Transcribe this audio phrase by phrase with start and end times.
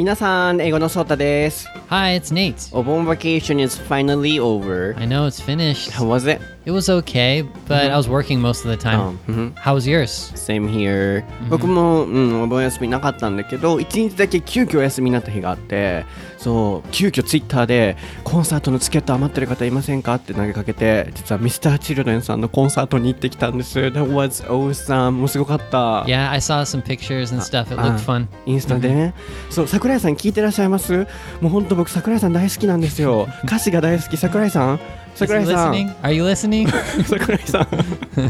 [0.00, 1.68] 皆さん、英語のソータです。
[1.90, 2.54] Hi, it's Nate.
[2.72, 4.94] お盆 vacation is finally over.
[4.96, 5.90] I know it's finished.
[5.90, 6.40] How was it?
[6.64, 9.18] It was okay, but I was working most of the time.
[9.26, 9.52] mhm.
[9.56, 10.30] How was yours?
[10.36, 11.24] Same here.
[11.48, 16.04] 僕も、うん、お盆休みなかったんだけど、一日だけ急遽お休みになった日があって、
[16.38, 23.78] そう、急遽ツイッターで、コンサートのチケット余ってる方いませんかって投げかけて、実は Mr.Children さんのコンサートに行ってきたんです。
[23.80, 25.12] That was awesome.
[25.12, 26.02] もうすごかった。
[26.04, 27.72] Yeah, I saw some pictures and stuff.
[27.72, 27.96] It Ah.
[27.96, 28.26] looked fun.
[28.46, 29.14] インスタでね、
[29.48, 30.92] そう桜井さん聞いてらっしゃいます
[31.40, 33.26] もう本当僕桜井さん大好きなんですよ。
[33.44, 34.18] 歌詞が大好き。
[34.18, 34.80] 桜井さん？
[35.14, 35.74] 桜井さん?
[36.02, 36.68] Are you listening?
[37.08, 37.66] 桜井さん。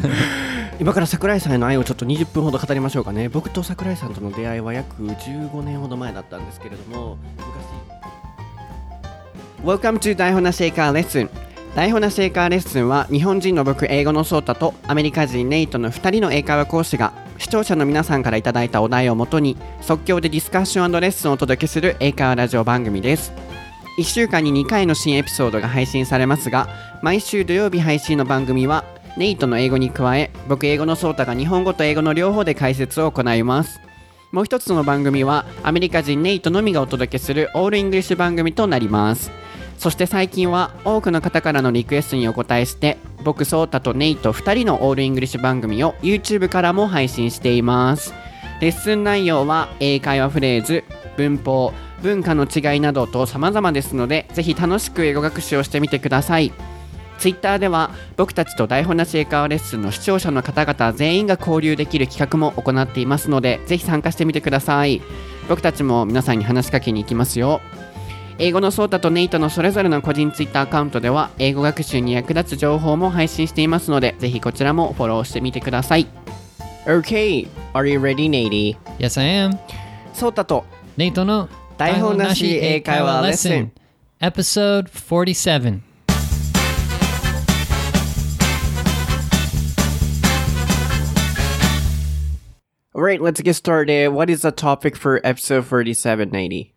[0.79, 3.29] 今から桜井さんへの愛をちょっと20分ほど語りましょうかね。
[3.29, 7.17] 僕と桜井さんとの出会いは約15年ほど前だったんですけれども。
[9.65, 9.81] 昔。
[9.81, 11.29] Welcome to 台本なシェイカーレッスン。
[11.75, 23.33] 台本なシェイカーレッスンは日本人の僕英語のソータとアメリカ人ネイトの2人の英会話講師が視聴者の皆さんからいただいたお題をもとに即興でディスカッションレッスンをお届けする英会話ラジオ番組です。
[23.99, 26.69] 1週間に2回の新エピソードが配信されますが
[27.03, 28.85] 毎週土曜日配信の番組は
[29.17, 33.81] ネイトの英語に加え僕英語のソータが日本語と英語の両方で解説を行います。
[34.33, 39.31] もう一つの番組はアメリカ人ネイトのみがお届けする all English 番組となります。
[39.81, 48.13] そして最近は多くの方からのリクエストにお答えして僕ソータとネイト2人の all English 番組を YouTube からも配信しています。
[48.61, 50.85] レッスン内容は英会話フレーズ
[51.17, 56.53] 文法文化の違いなどと様々ですのでぜひ楽しく英語学習をしてみてください。
[57.19, 65.01] Twitter では僕たちと台本なし英会話レッスンの視聴者の方々全員が交流できる企画も行っていますのでぜひ参加してみてください。
[65.49, 67.63] 僕たちも皆さんに話しかけに行きますよ。
[68.43, 76.07] 英語のソータとネイトのそれぞれの個人ツイッターアカウントでは英語学習に役立つ情報も配信していますのでぜひこちらもフォローしてみてください
[76.87, 78.79] Okay, are you ready, Nady?
[78.99, 79.59] Yes, I am.
[80.15, 80.65] ソータと
[80.97, 83.73] Nate no 台本なし英会話レッスン
[84.23, 85.83] Episode 47.
[92.95, 94.13] Alright, let's get started.
[94.15, 96.73] What is the topic for episode 47, Nady?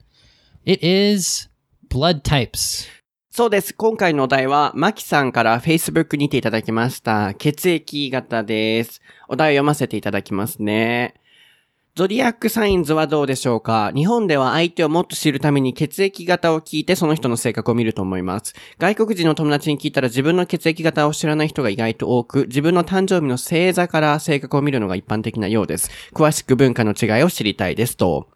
[0.65, 1.49] It is
[1.93, 2.87] blood types.
[3.29, 3.71] そうです。
[3.75, 7.35] 今回のお題は、マキさんから Facebook にていただきました。
[7.35, 8.99] 血液型です。
[9.29, 11.13] お題を読ませていただきますね。
[11.93, 13.91] ゾディアックサインズはどうでしょうか？
[13.93, 18.55] 日本では相手をもっと知るために血液型を聞いてその人の性格を見ると思います。
[18.79, 25.91] 外国人の友達に聞いたら自分の血液型を知らない人が意外と多く、自分の誕生日の星座から性格を見るのが一般的なようです。
[26.11, 28.29] 詳しく文化の違いを知りたいですと。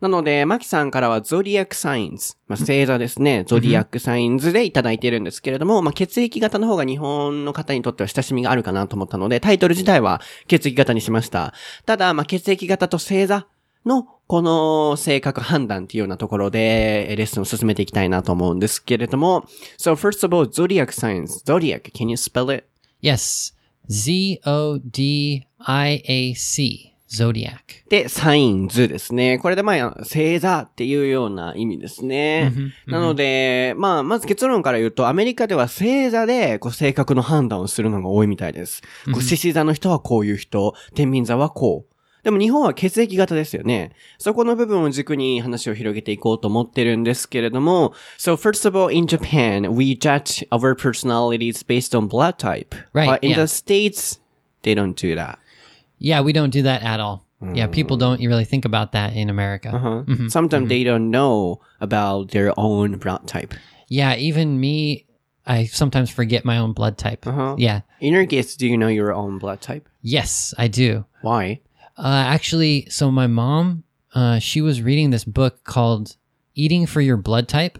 [0.00, 11.54] なので、マキさんからは zodiac signs、まあ、星座ですね、 zodiac signs でいただいているんですけれども、まあ、血液型の方が日本の方にとっては親しみがあるかなと思ったので、タイトル自体は血液型にしました。
[11.84, 13.46] ただ、まあ、血液型と星座
[13.84, 19.46] のこの性格判断っていうようなところでレッスンを進めていきたいなと思うんですけれども、
[19.78, 21.44] So first of all, zodiac signs.
[21.44, 22.66] Zodiac, can you spell it?
[23.00, 23.54] Yes.
[23.88, 26.95] Z O D I A C.
[27.08, 27.58] Zodiac.
[27.88, 29.38] で、サインズですね。
[29.38, 32.52] これでまあ、星座っていうような意味ですね。
[32.86, 38.82] なので、まあ、まず結論から言うと、アメリカでは星座で、こう、性格の判断をするのが多いみたいです。
[39.12, 41.96] こう、獅子座の人はこういう人、天秤座はこう。
[42.24, 43.92] でも日本は血液型ですよね。
[44.18, 52.74] そこの部分を軸に話を広げていこうと思ってるんですけれども、So first of all, in Japan, we judge our personalities based on blood type.
[52.92, 53.42] Right, But in yeah.
[53.42, 54.20] the States,
[54.64, 55.38] they don't do that.
[55.98, 57.26] Yeah, we don't do that at all.
[57.52, 59.68] Yeah, people don't really think about that in America.
[59.74, 60.28] Uh-huh.
[60.28, 63.52] Sometimes they don't know about their own blood type.
[63.88, 65.06] Yeah, even me,
[65.46, 67.26] I sometimes forget my own blood type.
[67.58, 67.82] Yeah.
[68.00, 69.86] In your case, do you know your own blood type?
[70.00, 71.04] Yes, I do.
[71.20, 71.60] Why?
[71.98, 73.84] Uh, actually, so my mom,
[74.14, 76.16] uh, she was reading this book called
[76.54, 77.78] Eating for Your Blood Type.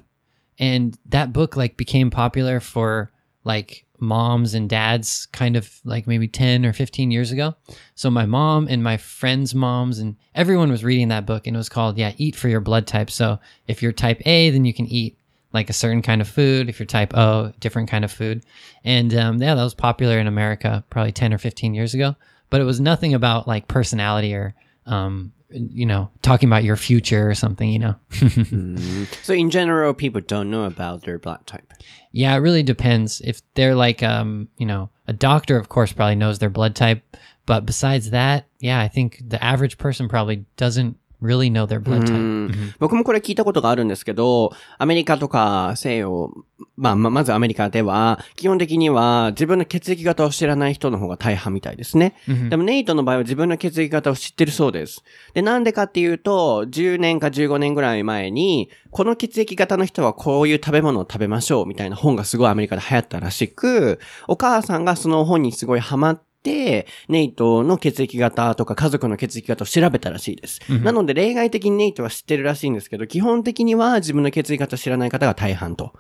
[0.59, 3.11] And that book like became popular for
[3.43, 7.55] like moms and dads kind of like maybe 10 or 15 years ago.
[7.95, 11.59] So my mom and my friends' moms and everyone was reading that book and it
[11.59, 13.11] was called, yeah, Eat for Your Blood Type.
[13.11, 15.19] So if you're type A, then you can eat
[15.53, 16.69] like a certain kind of food.
[16.69, 18.45] If you're type O, different kind of food.
[18.85, 22.17] And um, yeah, that was popular in America probably 10 or 15 years ago.
[22.51, 24.55] But it was nothing about like personality or,
[24.87, 27.95] um, you know, talking about your future or something, you know.
[29.23, 31.73] So in general, people don't know about their blood type.
[32.13, 33.21] yeah, it really depends.
[33.21, 37.17] If they're like, um, you know, a doctor, of course, probably knows their blood type.
[37.47, 42.01] But besides that, yeah, I think the average person probably doesn't really know their blood
[42.01, 42.13] う type.
[42.15, 46.33] ん僕もこれ聞いたことがあるんですけど、アメリカとか西洋、
[46.77, 52.15] まあ、ままずアメリカでは、基本的には自分の血液型を知らない人の方が大半みたいですね。
[52.51, 55.03] でもネイトの場合は自分の血液型を知ってるそうです。
[55.35, 70.61] で、なんでかっていうと、10年か15年ぐらい前に、この血液型の人はこういう食べ物を食べましょうみたいな本がすごいアメリカで流行ったらしく、お母さんがその本にすごいハマって、ネイトの血液型とか家族の血液型を調べたらしいです。
[70.83, 75.93] なので例外的にネイトは知ってるらしいんですけど、基本的には自分の血液型を知らない方が大半と。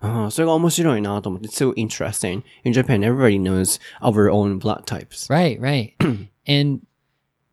[0.00, 2.42] ああ、それが面白いなと思って、so interesting.
[2.64, 5.28] In Japan, everybody knows our own blood types.
[5.28, 5.94] Right, right.
[6.46, 6.80] and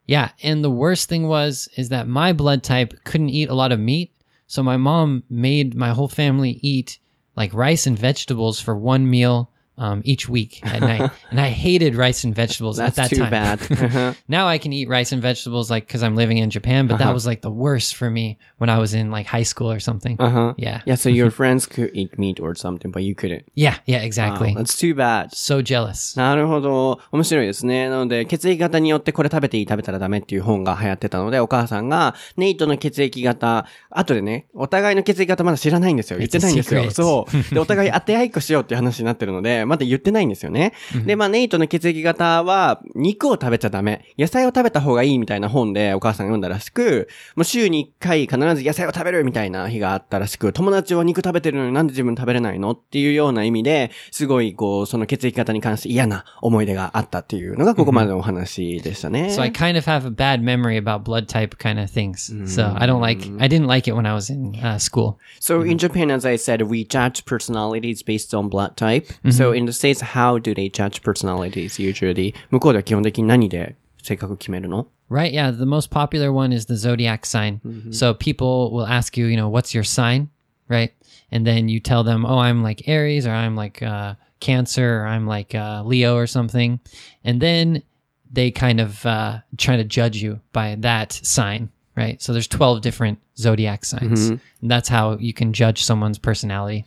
[0.06, 3.70] yeah, and the worst thing was is that my blood type couldn't eat a lot
[3.70, 4.12] of meat,
[4.46, 6.98] so my mom made my whole family eat
[7.36, 11.95] like rice and vegetables for one meal um, each week at night, and I hated
[11.95, 13.31] rice and vegetables That's at that too time.
[13.31, 14.15] bad.
[14.27, 17.11] now I can eat rice and vegetables like because I'm living in Japan, but that
[17.11, 20.15] was like the worst for me when I was in like high school or something.
[20.19, 20.53] Uh-huh.
[20.57, 23.45] Yeah, Yeah, so your friends could eat meat or something, but you couldn't.
[23.55, 24.53] yeah, yeah, Wow, exactly.
[24.55, 25.33] that's too bad.
[25.33, 26.15] so jealous.
[26.17, 26.99] なるほど。
[27.11, 27.89] 面白いですね。
[27.89, 36.19] なので、血液型によってこれ食べていい食べたらダメっていう本が流行ってたので、お母さんが、ネイトの血液型、後でね、お互いの血液型まだ知らないんですよ。
[36.19, 36.81] 言ってないんですよ。
[36.81, 36.91] It's a secret.
[36.91, 37.53] そう。
[37.55, 40.72] で、お互い当て合いっこしようっていう話になってるので、 まだ言ってないんですよね。
[41.06, 44.04] で、まあ、ネイトの血液型は、肉を食べちゃダメ。
[44.18, 59.28] 野菜を食べた方がいいみたいな本でお母さんが読んだらしく、もう週に1回必ず野菜を食べるみたいな日があったらしく、友達は肉食べてるのになんで自分食べれないのっていうような意味で、すごいこう、その血液型に関して嫌な思い出があったっていうのがここまでのお話でしたね。
[59.28, 62.32] So I kind of have a bad memory about blood type kind of things.
[62.46, 65.18] So I don't like, I didn't like it when I was in uh, school.
[65.40, 69.06] So in Japan, as I said, we judge personalities based on blood type.
[69.30, 72.33] So in the States, how do they judge personalities usually?
[72.51, 75.31] 向こうでは基本的に何で性格決めるの Right.
[75.31, 75.51] Yeah.
[75.51, 77.59] The most popular one is the zodiac sign.
[77.91, 80.29] So people will ask you, you know, what's your sign?
[80.67, 80.91] Right.
[81.31, 85.05] And then you tell them, oh, I'm like Aries or I'm like uh, Cancer or
[85.05, 86.79] I'm like uh, Leo or something.
[87.23, 87.83] And then
[88.31, 91.69] they kind of uh, try to judge you by that sign.
[91.95, 92.19] Right.
[92.21, 94.29] So there's 12 different zodiac signs.
[94.61, 96.85] And that's how you can judge someone's personality.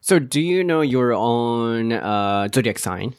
[0.00, 3.14] So do you know your own uh, zodiac sign?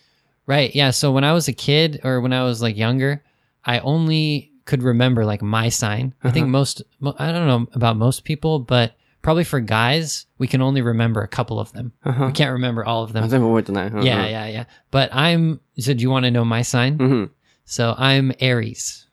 [0.46, 0.74] Right.
[0.74, 0.92] Yeah.
[0.92, 3.22] So when I was a kid or when I was like younger,
[3.66, 6.14] I only could remember like my sign.
[6.24, 10.48] I think most, mo- I don't know about most people, but probably for guys, we
[10.48, 11.92] can only remember a couple of them.
[12.06, 13.28] We can't remember all of あ them.
[13.30, 13.88] 全部覚えてない。
[13.88, 14.26] うんうん Yeah.
[14.28, 14.48] Yeah.
[14.48, 14.66] Yeah.
[14.92, 16.96] But I'm, so do you want to know my sign?
[16.98, 17.32] うん。
[17.66, 19.08] So I'm Aries.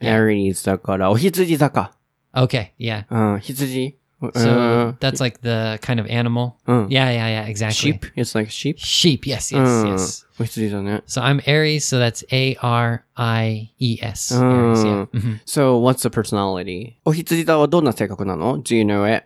[0.00, 1.92] Aries だから、お羊座か。
[2.34, 2.70] Okay.
[2.78, 3.04] Yeah.
[3.10, 3.95] うん、羊。
[4.22, 4.52] So う
[4.94, 6.54] ん that's like the kind of animal.
[6.68, 6.86] Mm.
[6.90, 7.10] Yeah.
[7.10, 7.28] Yeah.
[7.28, 7.46] Yeah.
[7.48, 7.74] Exactly.
[7.74, 8.06] sheep?
[8.14, 8.76] It's like sheep?
[8.78, 9.26] Sheep.
[9.26, 9.52] Yes.
[9.52, 9.58] Yes.
[9.58, 10.24] うん Yes.
[10.38, 11.02] お羊座ね。
[11.06, 11.80] So I'm Aries.
[11.84, 14.32] So that's A R I E S.
[14.34, 14.84] Aries.
[14.84, 15.06] Yeah.
[15.12, 15.40] Mhm.
[15.44, 16.94] So, what's the personality?
[17.04, 19.24] お羊座はどんな性格なの ?Do you know it?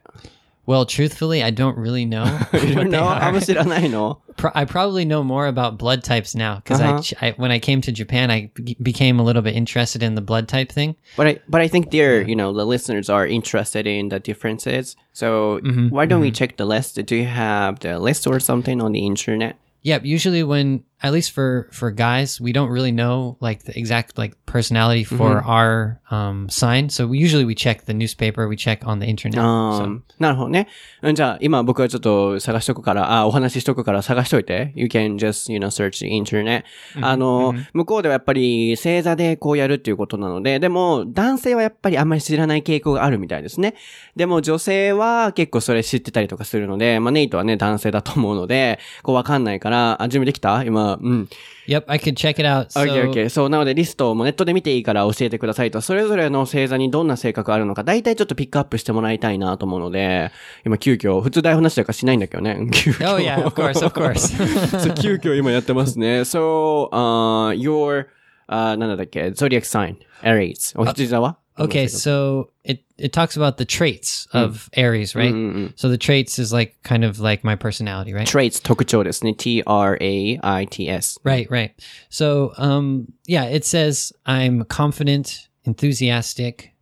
[0.66, 2.40] Well, truthfully, I don't really know.
[2.54, 3.04] you don't know?
[3.04, 4.22] Obviously, don't I know?
[4.38, 7.02] Pro- I probably know more about blood types now because uh-huh.
[7.22, 10.22] I, I, when I came to Japan, I became a little bit interested in the
[10.22, 10.96] blood type thing.
[11.18, 14.96] But I, but I think there, you know, the listeners are interested in the differences.
[15.14, 16.24] So mm-hmm, why don't mm-hmm.
[16.24, 17.04] we check the list?
[17.06, 19.58] Do you have the list or something on the internet?
[19.84, 20.06] Yep.
[20.06, 24.36] Usually, when at least for for guys, we don't really know like the exact like
[24.46, 26.90] personality for our um, sign.
[26.90, 29.40] So we, usually we check the newspaper, we check on the internet.
[29.42, 30.68] あ So- ーなるほどね。
[31.02, 34.72] うんじゃあ、今僕はちょっと探しとくから、あ、お話ししとくから探しといて。
[34.76, 36.64] You can just, you know, search the internet.
[37.02, 43.74] あの、向こうではやっぱり星座でこうやるっていうことなので、でも男性はやっぱりあんまり知らない傾向があるみたいですね。
[44.16, 51.30] でも女性は結構それ知ってたりとかするので、まあネイトはね、男性だと思うので、こうわかんないから、あ、準備できた今、うん。
[51.68, 52.68] Yep, I could check it out.
[52.70, 53.30] So, OK, OK.
[53.30, 60.32] そう、なのでリストもネットで見ていいから教えてくださいと、それぞれの星座にどんな性格あるのか、大体ちょっとピックアップしてもらいたいなと思うので、
[60.66, 62.68] 今急遽、普通台本なしだからしないんだけどね。
[62.74, 63.16] 急遽。
[63.16, 64.18] Oh yeah, of course, of course.
[64.80, 66.22] そう急遽今やってますね。
[66.22, 68.08] So, uh, your,
[68.50, 70.80] uh, なんだっけ、zodiac sign, Aries.
[70.80, 75.73] お羊座は Okay, so it it talks about the traits of Aries, right?
[75.77, 78.27] So the traits is like kind of like my personality, right?
[78.27, 79.35] traits 特徴ですね。
[79.35, 81.19] t-r-a-i-t-s.
[81.25, 81.73] Right, right.
[82.11, 86.75] So, um, yeah, it says I'm confident, enthusiastic,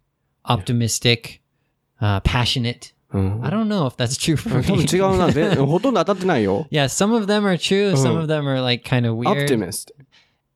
[0.44, 1.40] optimistic,
[2.00, 2.92] uh, passionate.
[3.12, 4.85] I don't know if that's true for 多分 me.
[4.87, 5.28] 違うな。
[5.30, 6.66] ぜほ とんど当たってないよ。
[6.73, 7.94] yeah, some of them are true.
[7.97, 9.44] Some of them are like kind of weird.
[9.44, 9.92] optimist.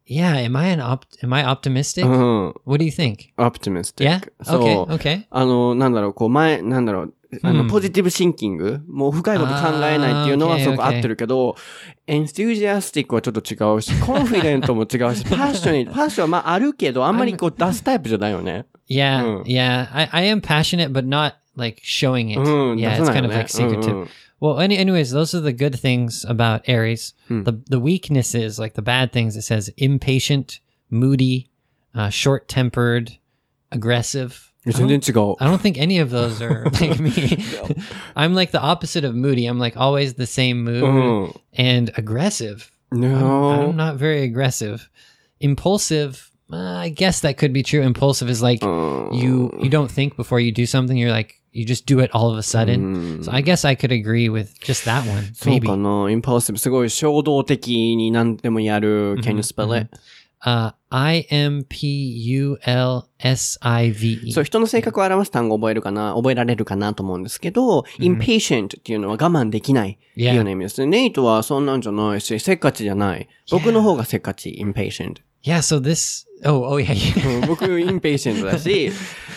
[0.05, 1.17] Yeah, am I an opt?
[1.23, 2.05] Am I optimistic?
[2.05, 2.53] うん。
[2.65, 3.29] What do you think?
[3.37, 4.05] optimistic.
[4.05, 4.21] Yeah?
[4.43, 4.85] そう Okay.
[4.97, 5.23] Okay.
[5.29, 11.55] あの、なんだろう、こう前、なんだろう、あの、ポジティブシンキング、もう深いこと考えないっていうのはすごく okay, 合ってるけど、
[12.05, 18.65] エンステュージアスティックはちょっと違うし、 コンフィデントも違うし、パッション、パッションはまああるけど、あんまりこう 出すタイプじゃないよね。
[18.89, 19.43] Yeah, Mm.
[19.45, 19.87] yeah.
[19.93, 22.39] I, I am passionate, but not like showing it.
[22.39, 23.91] うん、yeah, 出 it's さない kind よ of ね like secretive.
[23.93, 24.07] うんうん
[24.43, 27.13] Well, any, anyways, those are the good things about Aries.
[27.29, 27.43] Hmm.
[27.43, 30.59] The the weaknesses, like the bad things, it says impatient,
[30.89, 31.49] moody,
[31.95, 33.17] uh, short tempered,
[33.71, 34.51] aggressive.
[34.67, 37.41] I don't, I don't think any of those are like me.
[38.17, 39.45] I'm like the opposite of moody.
[39.45, 41.41] I'm like always the same mood mm.
[41.53, 42.69] and aggressive.
[42.91, 44.89] No, I'm, I'm, not very aggressive.
[45.39, 46.31] Impulsive.
[46.51, 47.81] Uh, I guess that could be true.
[47.81, 49.17] Impulsive is like mm.
[49.17, 50.97] you you don't think before you do something.
[50.97, 53.21] You're like you just do it all of a sudden.
[53.23, 55.33] So I guess I could agree with just that one.
[55.33, 55.67] そう Maybe.
[55.67, 56.11] かな。
[56.11, 59.15] インパルシブ、すごい衝動的に何でもやる。
[59.21, 59.89] Can you spell it?
[60.45, 64.33] Uh, I M P U L S I V E.
[64.33, 70.87] そう、人の性格を表す単語を覚えるかな、覚えられるかなと思うんですけど、impatient っていうのは我慢できないっていうような意味ですね。
[70.87, 73.29] ネイトはそんなんじゃないし、せっかちじゃない。
[73.51, 75.21] 僕の方がせっかち、impatient。
[75.45, 75.59] Yeah.
[75.59, 76.25] So this.
[76.44, 76.92] Oh, oh yeah.
[76.92, 77.40] yeah.
[77.40, 78.92] うん 僕、impatient だし、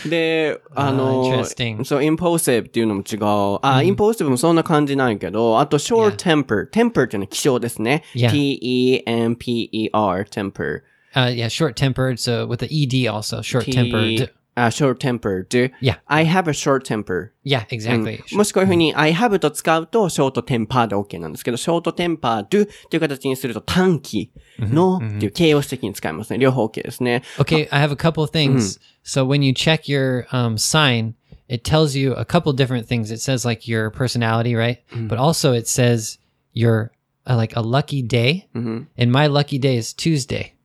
[0.08, 1.84] で、あの、 interesting.
[1.84, 3.20] そう、impulsive っていうのも違う。
[3.62, 8.04] あ、impulsive もそんな感じないけど、あと short temper。temper っていうのは気象ですね。
[8.16, 8.32] Yeah.
[8.32, 10.84] t-e-m-p-e-r, temper.
[11.14, 11.50] Uh, yeah.
[11.50, 12.20] Short tempered.
[12.20, 14.32] So with the ed also short tempered.
[14.56, 15.48] T- あ、short tempered.
[15.82, 16.00] Yeah.
[16.08, 17.32] I have a short temper.
[17.46, 17.66] Yeah.
[17.70, 18.20] Exactly.
[18.36, 26.38] もしこういうふうに I have と使うとショートテンパーで OK なんですけど、ショートテンパー do っていう形にすると短期のっていう形容詞的に使いますね。
[26.40, 27.24] 両方 OK ですね。
[27.40, 28.78] Okay, I have a couple of things.
[29.04, 31.14] So when you check your um, sign,
[31.48, 33.10] it tells you a couple different things.
[33.10, 34.80] It says like your personality, right?
[35.08, 36.18] But also it says
[36.54, 36.92] your
[37.26, 38.50] uh, like a lucky day.
[38.54, 40.56] And my lucky day is Tuesday.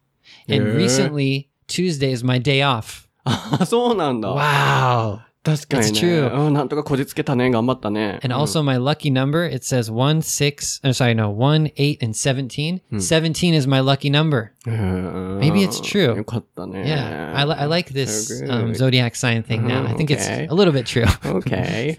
[0.48, 0.72] And Yeah.
[0.74, 3.06] recently Tuesday is my day off.
[3.23, 4.29] あ、そうなんだ。
[4.31, 5.99] わー確かに It's ね。
[6.29, 6.45] true.
[6.47, 7.49] うんなんとかこじつけたね。
[7.49, 8.19] 頑張ったね。
[8.23, 12.81] And also my lucky number, it says one, six, I'm sorry, no, one, eight, and 17.
[12.99, 14.49] 17 is my lucky number.
[14.67, 16.15] うん Maybe it's true.
[16.15, 16.83] よかったね。
[16.83, 17.35] Yeah.
[17.35, 19.87] I, li- I like this um, zodiac sign thing now.
[19.87, 20.47] I think it's Okay.
[20.47, 21.05] a little bit true.
[21.33, 21.97] OK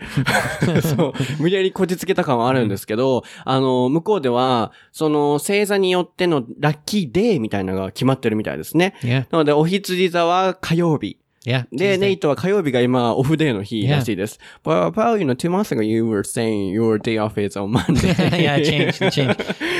[0.83, 1.13] そう。
[1.41, 8.95] 無理やりこじつけた感はあるんですけど、あの、向こうでは、その、星座によってのラッキーデーみたいなのが決まってるみたいですね。
[9.31, 11.19] なので、お羊座は火曜日。
[11.45, 11.67] Yeah.
[11.73, 14.39] で.ネイトは火曜日が今、オフデーの日らしいです。
[14.65, 18.15] But about, you know, two months ago you were saying your day off is on Monday.
[18.41, 18.57] yeah.
[18.59, 19.37] It changed.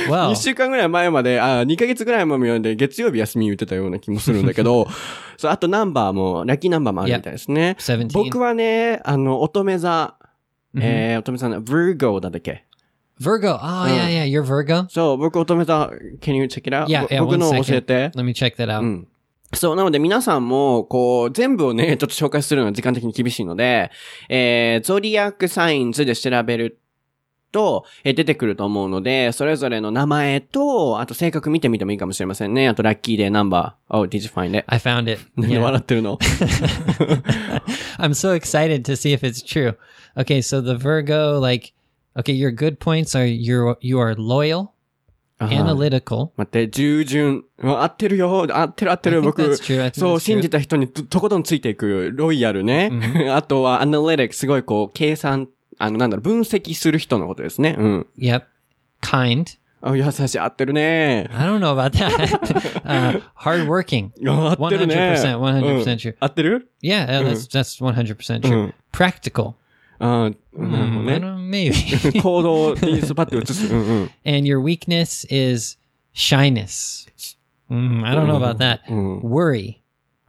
[0.09, 4.87] Well, 一週間ぐらい前まで、あ、二ヶ月ぐらい前まで月曜日休み言ってたような気もするんだけど、
[5.37, 7.77] そう、あとナンバーも、ラッキーナンバーもあるみたいですね。
[7.79, 8.11] 17.
[8.11, 10.15] 僕はね、あの、乙女座、
[10.77, 12.65] えー、乙女座の Virgo だっけ
[13.21, 13.53] Virgo.
[13.53, 14.25] Oh, yeah, yeah.
[14.25, 14.87] You're Virgo?
[14.89, 15.89] そう、僕乙女座、
[16.19, 16.87] Can you check it out?
[16.87, 17.19] Yeah, ぼ yeah.
[17.23, 18.11] 僕の教え.て。
[18.15, 19.05] Let me check that out.
[19.53, 19.57] うん。
[19.57, 23.91] そう、なので皆さんも、こう、全部をね、 ちょっと紹介するのは時間的に厳しいので、
[24.29, 26.79] えー、 zodiac signs で調べる
[27.51, 32.67] と、えー出てくると思うので、それぞれの名前と、あと性格見てみてもいいかもしれませんね。
[32.67, 33.95] あとラッキーデーナンバー。
[33.95, 34.65] Oh, did you find it?
[34.67, 35.21] I found it.
[35.37, 36.17] 何.笑ってるの？
[37.99, 39.75] I'm so excited to see if it's true.
[40.17, 41.73] Okay, so the Virgo, like,
[42.17, 44.72] okay, your good points are you're you are loyal,
[45.45, 47.43] アナリティク待って、従順。
[47.61, 48.47] 合ってるよ。
[48.49, 49.21] 合ってる合ってる。
[49.21, 49.55] 僕、
[49.93, 52.11] そう、信じた人にと,ことんついていく。
[52.13, 52.91] ロイヤルね。
[53.33, 54.33] あとは、analytic。
[54.33, 57.75] すごい、こう、計算、あの、なんだろう、分析する人のことですね。
[57.77, 58.07] うん。
[58.17, 58.43] Yep.
[59.01, 59.57] Kind.
[59.85, 60.39] あ優しい。
[60.39, 61.27] 合ってるね。
[61.33, 64.11] I don't know about that.Hardworking.
[64.23, 64.95] uh, 合ってるね。
[65.17, 66.15] 100%, 100%、true.
[66.21, 69.55] 合ってる ?Yeah, that's, that's 100% true.Practical.、
[70.02, 71.12] あ うん、 Mm, ね。
[71.14, 72.22] I don't, maybe.
[72.22, 73.72] 行動にスパッと移す。
[73.72, 74.10] うんうん。
[74.24, 75.76] and your weakness is
[76.14, 77.06] shyness.
[77.70, 78.80] Mm, I don't know about that.
[78.88, 79.20] うん。
[79.20, 79.76] Worry.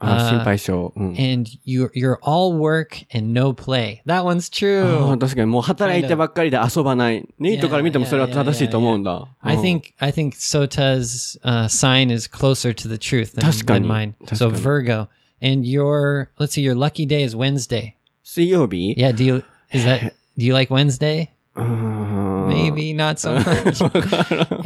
[0.01, 0.93] あ、心配性。
[0.95, 1.07] うん。
[1.17, 4.01] And you you're all work and no play.
[4.05, 5.17] That one's あ true.
[5.19, 7.27] 確かにもう働いてばっかりで遊ばない。
[7.37, 9.27] ネイトから見てもそれは正しいと思うんだ。
[9.41, 13.87] I うん think I think Sota's uh, sign is closer to the truth than, 確かに。
[13.87, 14.13] than mine.
[14.25, 14.63] So 確かに。
[14.85, 15.07] Virgo.
[15.41, 17.93] And your let's see, your lucky day is Wednesday.
[18.23, 21.30] 水曜日 Yeah, do you is that do you like Wednesday?
[21.56, 23.80] うーん Maybe not so much.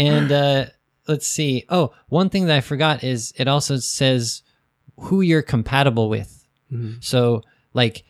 [0.00, 0.66] and uh,
[1.06, 1.64] let's see.
[1.68, 4.42] Oh, one thing that I forgot is it also says
[4.98, 6.44] who you're compatible with.
[7.00, 8.04] So, like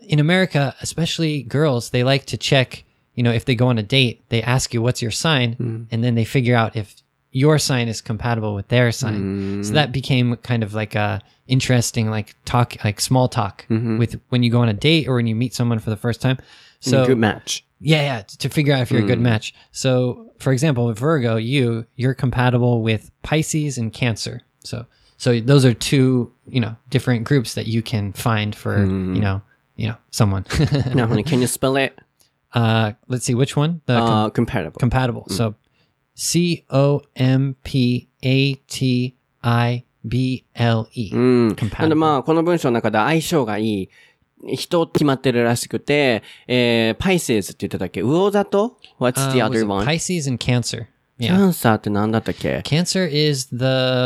[0.00, 2.84] in America, especially girls, they like to check.
[3.14, 6.02] You know, if they go on a date, they ask you what's your sign, and
[6.04, 6.94] then they figure out if
[7.30, 9.60] your sign is compatible with their sign.
[9.60, 9.64] Mm.
[9.64, 9.92] So that mm.
[9.92, 13.98] became kind of like a interesting like talk like small talk mm-hmm.
[13.98, 16.20] with when you go on a date or when you meet someone for the first
[16.20, 16.38] time.
[16.80, 17.64] So good match.
[17.80, 19.04] Yeah, yeah, to figure out if you're mm.
[19.04, 19.22] a good mm.
[19.22, 19.54] match.
[19.70, 24.42] So, for example, with Virgo, you you're compatible with Pisces and Cancer.
[24.64, 29.14] So, so those are two, you know, different groups that you can find for, mm.
[29.14, 29.42] you know,
[29.76, 30.42] you know, someone.
[30.44, 31.98] can you spell it?
[32.54, 33.82] Uh, let's see which one.
[33.84, 34.78] The uh, com- uh, compatible.
[34.78, 35.26] Compatible.
[35.28, 35.36] Mm.
[35.36, 35.54] So
[36.20, 41.10] C O M P A T I B L E.
[41.14, 41.48] うん。
[41.48, 41.94] なんで compatible.
[41.94, 43.88] まあ、この文章の中で相性がいい
[44.56, 49.86] 人決まってるらしくて、えー、Pisces って言ってたっけ魚座と ?What's the Uh, other it one?
[49.86, 50.86] Pisces and Cancer.
[51.20, 51.34] キ Yeah.
[51.36, 53.64] ャンサーって何だったっけ？Cancer is the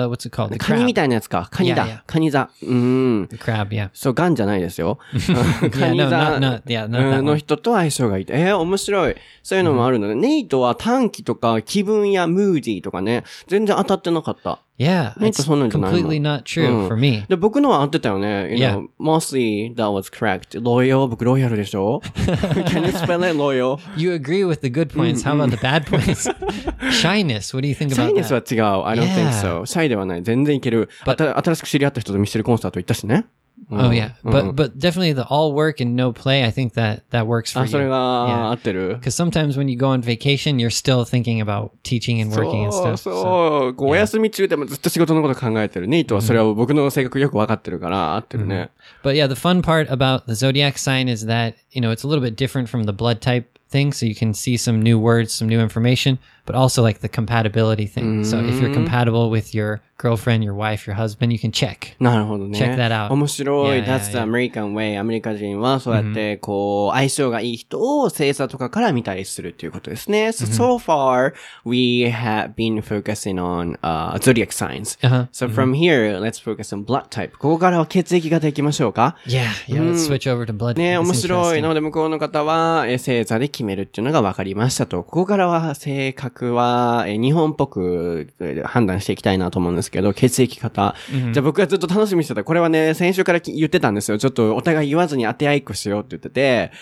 [0.09, 0.50] what's it called?
[0.52, 0.95] The カニみ crab.
[0.97, 1.49] たいなやつか。
[1.50, 2.04] カニ Yeah, だ。
[2.07, 2.49] カニ座。
[2.62, 3.28] うん。
[3.31, 3.69] The crab.
[3.69, 3.90] Yeah.
[3.92, 4.99] そう、ガンじゃないですよ。
[5.12, 5.90] カ Yeah.
[5.92, 6.09] ニ No.
[6.09, 6.38] 座 Not.
[6.38, 6.62] Not.
[6.64, 6.87] Yeah.
[6.88, 8.26] Not の.人と相性がいい。
[8.31, 9.16] えー、面白い。
[9.42, 14.61] そういうのもあるので、ネイトは短期とか気分やムーディーとかね、全然当たってなかった。
[14.79, 15.13] Yeah.
[15.15, 15.97] Maybe It's そんなんじゃないの。
[16.09, 17.24] completely not true うん for me.
[17.27, 18.50] で、僕のは合ってたよね。
[18.55, 18.75] You Yeah.
[18.77, 20.62] know, mostly that was correct.
[20.63, 25.24] ロイヤル、僕ロイヤルでしょ ?Can you spell it, ロイヤル You agree with the good points.
[25.24, 26.29] How about the bad points?
[26.91, 27.53] Shyness.
[27.55, 28.53] What do you think シャ about イネスは that?
[28.53, 28.86] 違う。
[28.86, 29.62] I don't think Yeah.
[29.62, 29.65] so.
[29.65, 30.24] シャイではない。
[30.24, 30.89] 全然いける。
[31.05, 33.25] あた新しく知り合った人とミッシェルコンサート行ったしね。
[33.69, 36.45] Oh yeah, うん but but definitely the all work and no play.
[36.45, 37.89] I think that that works for あ、それ you.
[37.89, 42.63] が合ってる Because sometimes when you go on vacation, you're still thinking about teaching and working
[42.63, 42.97] and そう stuff.
[42.97, 45.88] そう So, こうお休み中でもずっと仕事のこと考えてる。
[45.88, 48.69] ネイトはそれは僕の性格よくわかってるから合ってるね。
[49.03, 52.07] but yeah, the fun part about the zodiac sign is that you know it's a
[52.07, 53.91] little bit different from the blood type thing.
[53.91, 57.87] So you can see some new words, some new information, But also like the compatibility
[57.87, 58.25] thing.
[58.25, 61.94] So if you're compatible with your girlfriend, your wife, your husband, you can check.
[62.00, 62.58] なるほどね。
[62.58, 63.12] Check that out.
[63.12, 63.78] 面白い。
[63.80, 64.18] Yeah, That's the.
[64.18, 64.99] American way.
[64.99, 70.28] アメリカ人はそうやって、こう、相性がいい人を星座とかから見たりするっていうことですね。
[70.28, 71.32] So, so far,
[71.64, 74.99] we have been focusing on, uh, zodiac signs.
[75.02, 75.28] Uh-huh.
[75.32, 77.30] So from here, let's focus on blood type.
[77.38, 79.16] ここからは血液型いきましょうか。
[79.26, 79.92] Yeah, yeah.
[79.92, 80.76] Let's switch over to blood.
[80.78, 81.62] ね That's 面白い interesting.
[81.62, 85.02] ので、向こうの方は、えー星座で決めるっていうのが分かりましたと。
[85.04, 90.94] ここからは、性格は、えー日本っぽくえー判断していきたいなと思うんですけど、血液型。
[91.32, 92.44] じゃあ僕はずっと楽しみにしてた。
[92.44, 94.18] これはね、先週からき言ってたんですよ。
[94.18, 96.72] ちょっとお互い言わずに当て合いっこしようって言ってて、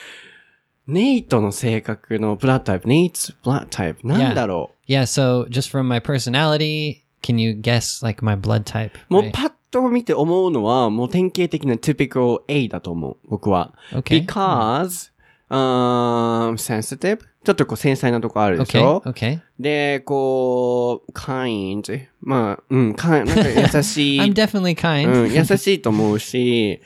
[0.86, 5.02] ネイトの性格のブラッドタイプ、ネイツブラッドタイプ、なんだろ Yeah.
[5.02, 8.92] So just from my personality, can you guess like my blood type?
[9.08, 9.12] う。
[9.12, 9.30] もう?
[9.32, 13.16] パッと見て思うのは、もう典型的な typical A だと思う。
[13.28, 13.72] 僕は。
[13.92, 14.26] Okay.
[14.26, 15.12] because,
[15.48, 17.20] um, sensitive?
[17.42, 18.84] ちょっとこう繊細なとこあるでし Okay.
[18.84, 19.40] ょ Okay.
[19.58, 22.06] で、こう、kind.
[22.20, 24.20] まあ、うん、かなんか優しい。
[24.20, 25.28] I'm definitely う kind.
[25.28, 26.80] ん、優しいと思うし、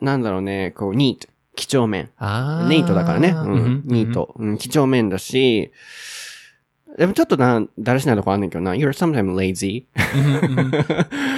[0.00, 1.28] なんだろうね、こう、neat.
[1.56, 2.10] 几帳面。
[2.18, 2.68] Ah.
[2.68, 3.30] ネイトだからね。
[3.30, 4.32] うん、mhm, ニート。
[4.38, 5.72] うん、几帳面だし、
[6.96, 8.72] でもちょっとな、だらしないとこあんねんけどな。
[8.72, 9.84] You're sometimes lazy.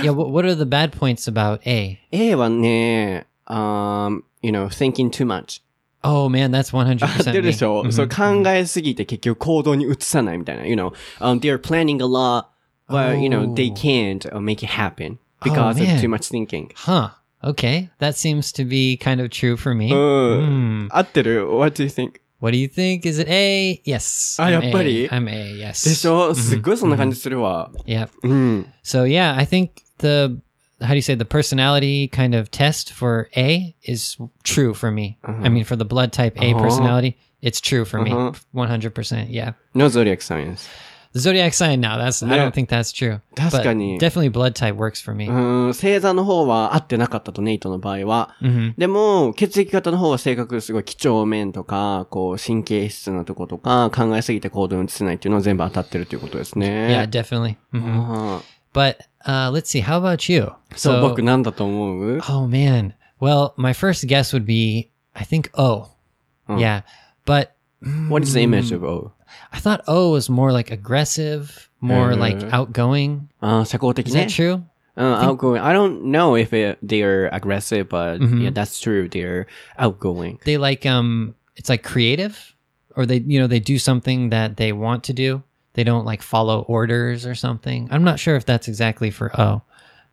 [0.02, 0.12] Yeah.
[0.12, 1.98] What, what are the bad points about A?
[2.12, 5.60] A はね、um, you know, thinking too much.
[6.03, 7.47] Oh man, that's 100% 知ってる me.
[7.47, 10.65] でしょ、そう考えすぎて結局行動に移さないみたいな。
[10.65, 12.45] You know, um, they're planning a lot,
[12.87, 15.99] but, you know, they can't uh, make it happen because of man.
[15.99, 16.71] too much thinking.
[16.75, 17.09] Huh.
[17.43, 17.89] Okay.
[17.99, 19.91] That seems to be kind of true for me.
[19.91, 20.87] うん。
[20.91, 22.19] 合ってる ?What do you think?
[22.39, 23.07] What do you think?
[23.07, 23.81] Is it A?
[23.85, 24.39] Yes.
[24.39, 25.05] Ah, I'm やっぱり？
[25.05, 25.09] A.
[25.09, 25.57] I'm A.
[25.57, 25.89] Yes.
[25.89, 27.71] でしょすっごいそんな感じするわ。
[27.87, 28.09] Yep.
[28.23, 28.73] うん。
[28.83, 30.37] So yeah, I think the
[30.80, 35.18] how do you say the personality kind of test for A is true for me.
[35.24, 36.62] I mean, for the blood type A Uh-huh.
[36.62, 38.30] personality, it's true for Uh-huh.
[38.32, 39.30] me, one hundred percent.
[39.30, 40.68] Yeah, No zodiac signs.
[41.12, 41.80] the zodiac sign.
[41.80, 42.44] No, that's I Yeah.
[42.48, 43.18] don't think that's true.
[43.34, 43.98] 確かに。
[43.98, 45.26] definitely blood type works for me.
[45.28, 48.36] うん、星座の方は合ってなかったと、ネイトの場合は。
[48.40, 48.74] Mhm.
[48.78, 57.08] でも、血液型の方は性格すごい几帳面とか、こう、神経質なとことか、考えすぎて行動に移せないっていうのは全部当たってるっていうことです Yeah, ね。
[57.10, 57.56] definitely.
[57.72, 57.80] Mhm.
[57.80, 58.40] うん、
[58.72, 59.81] But uh, let's see.
[59.81, 60.51] How about you?
[60.75, 62.93] そう、僕なんだと思う Oh man.
[63.19, 65.87] Well, my first guess would be I think O.
[66.49, 66.83] Yeah,
[67.25, 67.49] but
[68.09, 69.11] ?What is the image of O?
[69.51, 73.27] I thought O was more like aggressive, more like outgoing.
[73.41, 74.61] あー社交的 Is ね that。true?
[74.97, 75.61] うん、outgoing.
[75.61, 79.09] I don't know if it, they're aggressive, but yeah, that's true.
[79.09, 79.45] They're
[79.77, 80.39] outgoing.
[80.45, 82.55] They like um it's like creative
[82.95, 85.43] or they you know they do something that they want to do.
[85.73, 87.87] They don't like follow orders or something.
[87.91, 89.61] I'm not sure if that's exactly for O.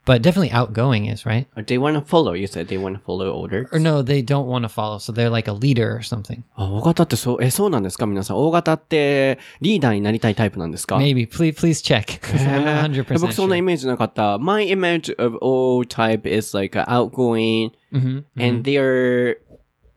[0.05, 1.47] But definitely outgoing is, right?
[1.57, 2.33] Or They want to follow.
[2.33, 3.69] You said they want to follow orders.
[3.71, 4.99] Or no, they don't want to follow.
[4.99, 6.43] So they're like a leader or something.
[6.57, 8.37] あ、大型ってそう、え、そうなんですか皆さん。
[8.38, 12.19] 大型ってリーダーになりたいタイプなんですか Maybe please please check.
[12.21, 13.62] 'cause I'm not え 100% 僕そんなイ sure.
[13.62, 14.38] メージなかった。
[14.38, 19.37] My image of all type is like outgoing Mhm, and they're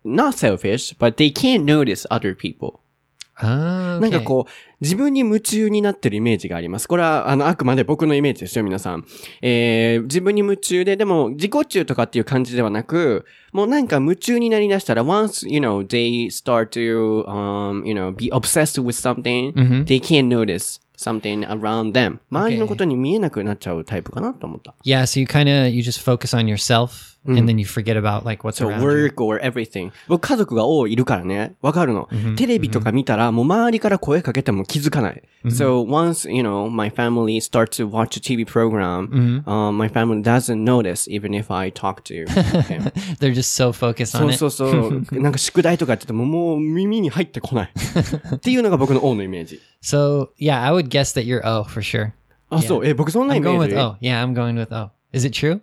[0.04, 2.79] not selfish, but they can't notice other people.
[3.43, 4.51] Ah, なんか.こう、
[4.81, 6.89] 自分に夢中になってるイメージがあります。
[6.89, 9.05] これは、あの、あくまで僕のイメージですよ、皆さん。
[9.43, 19.53] えー、自分に夢中で、でも、自己中とかっていう感じではなく、もうなんか夢中になりだしたら、once, you know, they start to, um, you know, be obsessed with something,
[19.85, 22.19] they can't notice something around them.
[22.31, 24.75] 周りのことに見えなくなっちゃうタイプかなと思った。
[24.85, 28.44] Yeah, so you kind of you just focus on yourself and then you forget about like
[28.48, 28.88] what's So around you.
[29.10, 29.92] work or everything.
[30.08, 31.56] 僕家族が多いいるからね。
[31.62, 32.08] わかるの。
[32.36, 35.24] テレビとか見たら、もう周りから声かけても気づかない。
[35.46, 40.64] So once, you know, my family starts to watch a TV program, uh, my family doesn't
[40.64, 42.26] notice even if I talk to
[42.68, 42.92] them.
[43.20, 44.38] They're just so focused そ on う it.
[44.38, 45.22] そうそう。
[45.22, 47.72] なんか宿題とかやっててももう耳に入ってこない。
[48.36, 49.60] っていうのが僕の O のイメージ。
[49.84, 52.12] So yeah, I would guess that you're O for sure.
[52.50, 52.86] あ、そう。
[52.86, 53.96] え、僕そんなイ I'm メ going ー with ジ O.
[54.02, 54.92] Yeah, I'm going with O.
[55.12, 55.62] Is it true?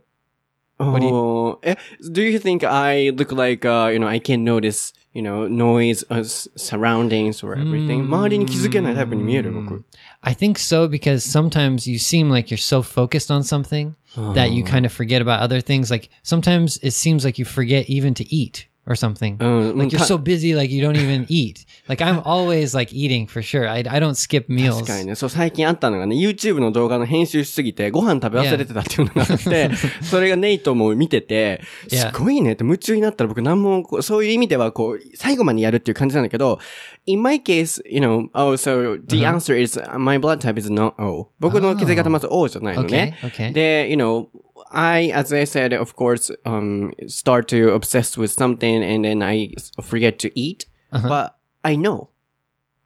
[0.78, 1.58] ど do you...
[1.62, 1.76] え、
[2.10, 6.24] do you think I look like, uh, you know, I can notice, you know, noise, uh,
[6.56, 8.02] surroundings or everything?
[8.04, 9.84] 周りに気づけないタイプに見える僕。
[10.22, 13.94] I think so because sometimes you seem like you're so focused on something
[14.34, 15.90] that you kind of forget about other things.
[15.90, 19.37] Like sometimes it seems like you forget even to eat Or something.
[19.39, 21.67] うん、Like you're か so busy, like you don't even eat.
[21.87, 23.69] Like I'm always like eating for sure.
[23.69, 24.85] I, I don't skip 確 meals.
[24.85, 29.71] かにね、そう最近あったのがね、YouTube の動画の編集しすぎて、ご飯食べ忘れてたっていうのがあって、
[30.01, 36.59] それがネイトも見てて、す.ごいねって夢中になったら僕何もそういう意味ではこう、最後までやるっていう感じなんだけど、
[37.05, 41.29] in my case, you know, oh, so the answer is, my blood type is not O.
[41.39, 43.17] 僕の血液型まず O じゃないのね。
[43.23, 43.51] Okay, okay.
[43.51, 44.27] で、you know,
[44.70, 49.54] I, as I said, of course, um, start to obsess with something and then I
[49.82, 50.66] forget to eat.
[50.90, 52.08] But I know.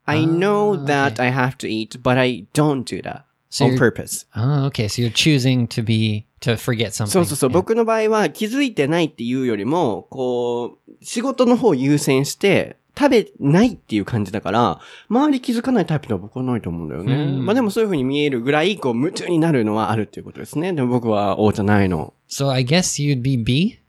[0.07, 3.79] I know that I have to eat, but I don't do that So on you're-
[3.79, 4.25] purpose.
[4.37, 4.89] Oh, okay.
[4.89, 7.11] So you're choosing to be to forget something.
[7.13, 7.51] そうそうそう。
[7.51, 7.53] Yeah.
[7.55, 17.14] 僕の場合は気づいてないっていうよりも、こう、仕事の方を優先して、 食べないっていう感じだから、周り気づかないタイプでは僕はないと思うんだよね。
[17.16, 20.74] うんまあでもそういう風に見えるぐらい、こう、夢中になるのはあるっていうことですね。
[20.74, 22.14] でも僕は O じゃないの。
[22.30, 23.80] So I guess you'd be B.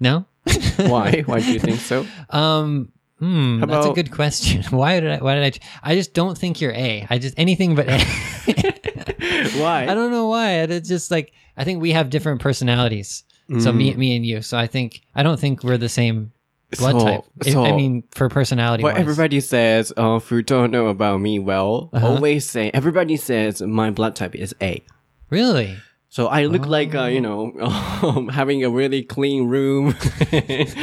[0.00, 0.26] No.
[0.78, 1.24] Why?
[1.24, 2.04] Why do you think so?
[2.30, 2.88] Um.
[3.20, 4.62] Hmm, How that's a about- good question.
[4.76, 5.18] Why did I?
[5.22, 5.92] Why did I?
[5.92, 7.06] I just don't think you're A.
[7.08, 7.98] I just anything but A.
[9.60, 9.86] Why?
[9.88, 10.60] I don't know why.
[10.68, 13.24] It's just like I think we have different personalities.
[13.60, 13.76] So Mm.
[13.76, 14.42] me, me and you.
[14.42, 16.32] So I think I don't think we're the same
[16.78, 17.20] blood So- type.
[17.44, 18.82] If- I so- mean, for personality.
[18.82, 23.62] What everybody says, oh, if you don't know about me well, always say, everybody says
[23.62, 24.82] my blood type is A.
[25.30, 25.76] Really?
[26.08, 27.52] So I look like, uh, you know,
[28.02, 29.94] um, having a really clean room.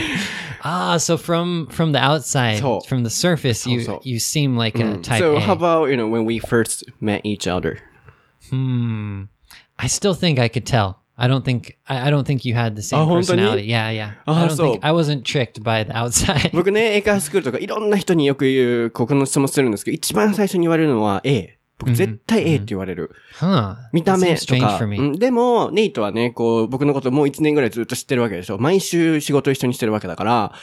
[0.64, 4.78] Ah, so from from the outside, So- from the surface, you so- you seem like
[4.78, 5.40] a type so A.
[5.40, 7.80] how about, you know, when we first met each other?
[8.52, 9.24] Hmm.
[9.80, 11.01] I still think I could tell.
[11.24, 13.66] I don't think I, I don't think you had the same Oh, 本当に？personality.
[13.68, 14.12] Yeah, yeah.
[14.26, 16.50] Ah, I don't think I wasn't tricked by the outside.
[16.52, 21.58] 僕ね、英会話スクールとかいろんな人によく言う、ここの質問するんですけど、一番最初に言われるのは A。
[21.78, 23.10] 僕絶対 A って言われる。
[23.40, 23.76] huh?
[23.92, 24.78] 見た That 目 seems と strange か。
[24.78, 24.98] for me.
[25.00, 28.60] うんでも、ネイトはね、こう、僕のこともう1年ぐらいずっと知ってるわけでしょ。
[28.60, 30.54] 毎週仕事一緒にしてるわけだから、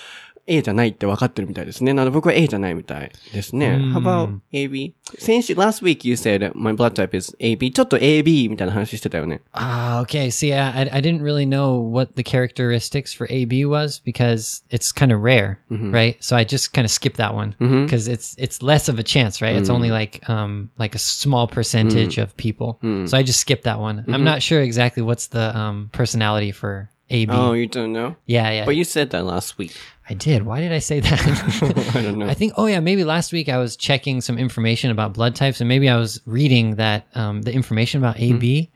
[0.48, 1.94] A じゃないって分かってるみたいですね。
[1.94, 3.78] なので僕は A じゃないみたいですね。
[3.94, 4.92] How about AB?
[5.18, 7.72] 先週、last week you said my blood type is AB.
[7.72, 9.40] ちょっと AB みたいな話してたよね。
[9.54, 10.28] Ah, okay.
[10.32, 14.92] See, I, I I didn't really know what the characteristics for AB was because it's
[14.92, 16.18] kind of rare, right?
[16.20, 17.56] So I just kind of skipped that one
[17.86, 19.56] because it's it's less of a chance, right?
[19.56, 23.80] It's only like um like a small percentage of people, so I just skipped that
[23.80, 24.04] one.
[24.10, 27.32] I'm not sure exactly what's the um personality for AB.
[27.32, 28.16] Oh, you don't know?
[28.26, 29.72] yeah, yeah, But you said that last week.
[30.10, 30.44] I did.
[30.46, 31.96] Why did I say that?
[31.96, 32.28] I don't know.
[32.28, 35.62] I think, oh yeah, maybe last week I was checking some information about blood types,
[35.62, 38.70] and maybe I was reading that um, the information about AB.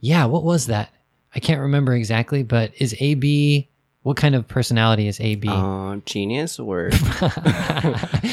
[0.00, 0.90] Yeah, what was that?
[1.34, 3.68] I can't remember exactly, but is AB
[4.02, 5.46] what kind of personality is AB?
[5.48, 6.90] Uh, genius or?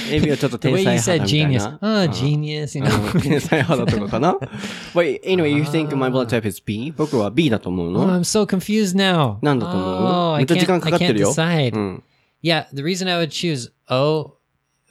[0.10, 1.80] AB はちょっと the 天 way 才 you 派 said だみたい genius, な。
[1.82, 3.16] oh genius, you know.
[3.16, 4.34] うん天才派だとかかな
[4.96, 6.92] But anyway, you think my blood type is B?
[6.98, 9.38] 僕は B だと思う Oh, の I'm so confused now.
[9.44, 11.30] なんだと思う Oh, め I っちゃ時 can't, 間 I かかって can't るよ。
[11.34, 11.76] decide.
[11.76, 12.04] うん。
[12.45, 14.37] Yeah, the reason I would choose O,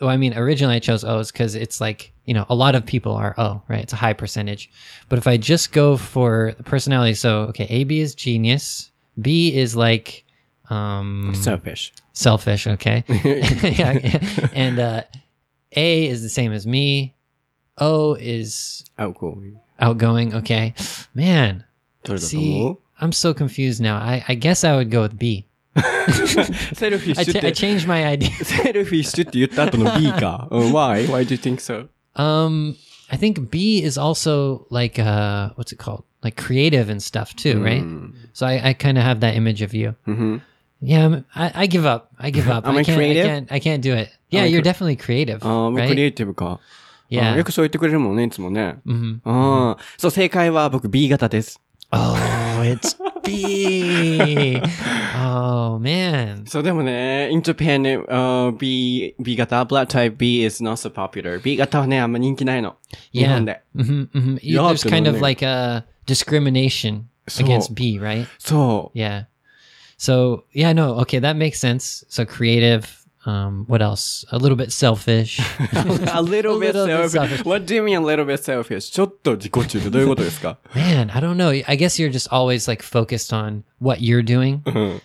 [0.02, 2.74] well, I mean, originally I chose O is because it's like, you know, a lot
[2.74, 3.84] of people are O, right?
[3.84, 4.72] It's a high percentage.
[5.08, 8.90] But if I just go for the personality, so, okay, AB is genius,
[9.22, 10.26] B is like,
[10.72, 11.94] um, selfish.
[12.14, 13.04] Selfish, okay.
[13.08, 14.50] yeah.
[14.54, 15.04] And uh,
[15.76, 17.14] A is the same as me.
[17.78, 19.60] O is outgoing.
[19.80, 20.74] Outgoing, okay.
[21.14, 21.66] Man.
[22.18, 23.98] See, I'm so confused now.
[23.98, 25.46] I, I guess I would go with B.
[26.75, 28.31] セルフィッ I シュ ch- っ I て、 changed my idea.
[28.45, 30.49] セルフィッシュって言った後の B か。
[30.51, 31.07] うん Why?
[31.09, 31.89] Why do you think so?
[32.15, 32.75] Um,
[33.11, 36.03] I think B is also like uh, what's it called?
[36.23, 37.85] Like creative and stuff too, right?
[38.35, 39.95] So I, I kind of have that image of you.
[40.81, 42.11] Yeah, I'm, I, I give up.
[42.19, 42.67] I give up.
[42.67, 43.25] Am I can't, creative?
[43.25, 43.53] I can't.
[43.53, 44.11] I can't do it.
[44.31, 45.89] Yeah, I you're cre- definitely creative, ああ、僕 right?
[45.89, 46.59] クリエイティブか。
[47.09, 47.31] Yeah.
[47.31, 48.79] あーよくそう言ってくれるもんね、いつもね。
[49.25, 51.61] ああ、そう、正解は僕 B 型です。
[51.91, 52.15] Oh,
[52.63, 54.61] it's B.
[55.17, 56.45] oh man.
[56.47, 61.41] そう、でもね、in Japan ね、あー B、B 型、blood type B is not so popular.
[61.41, 62.77] B 型はね、あんま人気ないの。
[63.13, 63.29] 日 Yeah.
[63.35, 63.63] 本で。
[63.77, 65.23] hmm hmm You There's have to kind know of that.
[65.23, 68.27] like a discrimination So- against B, right?
[68.39, 68.99] そう。
[68.99, 69.25] Yeah.
[69.99, 72.05] So yeah, no, okay, that makes sense.
[72.09, 72.85] So creative.
[73.27, 74.25] Um, what else?
[74.31, 75.41] A little bit selfish.
[75.75, 77.13] a little bit little bit selfish.
[77.13, 77.45] selfish.
[77.45, 78.91] What do you mean a little bit selfish?
[78.91, 81.51] ちょっと自己中ってどういうことですか Man, I don't know.
[81.51, 84.63] I guess you're just always like focused on what you're doing.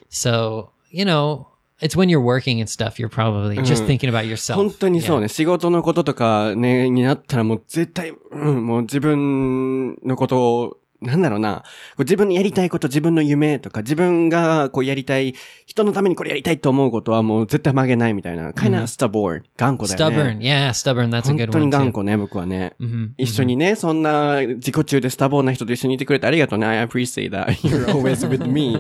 [0.10, 1.48] So you know,
[1.82, 3.00] it's when you're working and stuff.
[3.00, 4.56] You're probably just thinking about yourself.
[4.58, 5.30] 本当にそうね、 Yeah.
[5.30, 11.63] 仕事のこととかね、になったらもう絶対、うん、もう自分のことを、 なんだろうな、
[11.97, 15.35] こう自分のやりたいこと、自分の夢とか、自分がこうやりたい、
[15.65, 20.17] 人のためにこれやりたいと思うことはもう絶対曲げないみたいな、kind of stubborn, 頑固だよね。
[20.17, 20.39] Stubborn.
[20.39, 21.11] Yeah, stubborn.
[21.11, 22.73] That's a 本 good 当に one 頑.固ね、僕はね。
[22.81, 23.11] Mhm.
[23.17, 26.67] 一緒にね、そんな自己中でスタボーな人と一緒にいてくれてありがとうね。
[26.67, 27.47] I appreciate that.
[27.63, 28.79] You're always with me.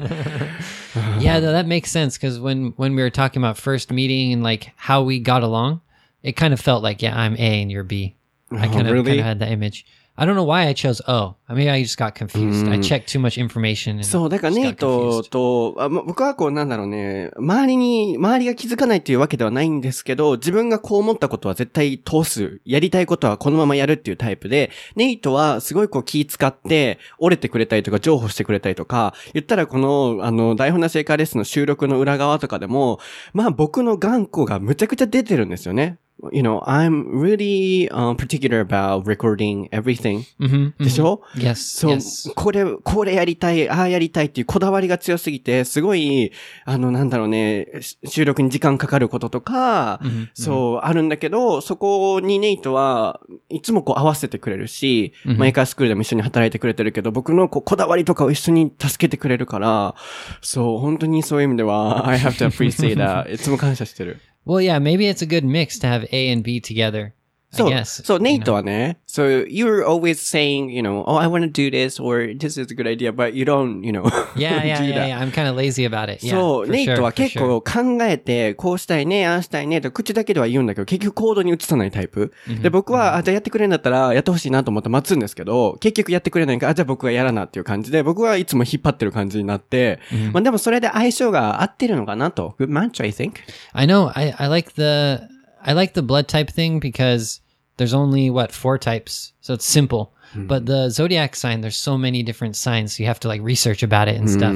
[1.21, 4.43] yeah, though that makes sense because when when we were talking about first meeting and
[4.43, 5.81] like how we got along,
[6.23, 8.17] it kind of felt like yeah, I'm A and you're B.
[8.51, 9.85] I Oh, kind of kind of had that image.
[10.21, 11.37] I don't know why I chose O.
[11.47, 12.69] I mean, I just got confused.
[12.69, 14.03] I checked too much information.
[14.03, 22.61] そう、だからネイト.と、あま僕はこうなんだろうね、周りに、周りが気づかないっていうわけではないんですけど、自分がこう思ったことは絶対通す。
[22.65, 32.99] やりたいことはこのままやるっていうタイプで、ネイトはすごいこう気使って、折れてくれたりとか、譲歩してくれたりとか、言ったらこの、あの、台本なシェイカーレッスンの収録の裏側とかでも、
[33.35, 35.99] まあ僕の頑固がむちゃくちゃ出てるんですよね。
[36.33, 40.25] You know, I'm really、um, particular about recording everything.
[40.41, 41.43] Mhm, でしょ mhm.
[41.51, 41.55] Yes.
[41.55, 42.33] そう、yes.
[42.35, 46.33] これ、これやりたい、ああやりたいっていうこだわりが強すぎて、すごい、
[46.65, 59.95] あの、なんだろうね、し収録に時間かかることとか、Mhm, そう、あるんだけど、そこにネイトはいつもこう合わせてくれるし、うんマイカースクールでも一緒に働いてくれてるけど、僕のこうこだわりとかを一緒に助けてくれるから、
[60.43, 63.31] そう、本当にそういう意味では、I have to appreciate that.
[63.33, 64.19] いつも感謝してる。
[64.49, 67.15] Well, yeah, maybe it's a good mix to have A and B together.
[67.51, 68.05] そ I う、guess.
[68.05, 68.53] そう、you know.
[68.53, 72.71] はね、so you're always saying, you know, oh, I want to do this, or this is
[72.71, 74.05] a good idea, but you don't, you know,
[74.37, 75.19] Yeah, yeah, yeah, yeah.
[75.19, 76.25] I'm kind of lazy about it.
[76.25, 82.33] Yeah, そう、for ネイ sure, トは結.構考えて、こうしたいね、ああしたいね、と口だけでは言うんだけど、結局行動に移さないタイプ。
[82.63, 90.01] で、僕は、あ、じゃあやってくれるんだったら、やってほしいなと思って待つんですけど、結局やってくれないから、あ、じゃあ僕がやらなっていう感じで、僕はいつも引っ張ってる感じになって、
[90.33, 92.57] まあでもそれで相性が合ってるのかなと。
[92.61, 93.33] Good match, I think.
[93.73, 94.11] I know.
[94.15, 95.21] I, I like the
[95.66, 97.40] I like the blood type thing because
[97.78, 100.12] there's only what four types, so it's simple.
[100.36, 103.84] But the zodiac sign, there's so many different signs, so you have to like research
[103.84, 104.56] about it and stuff.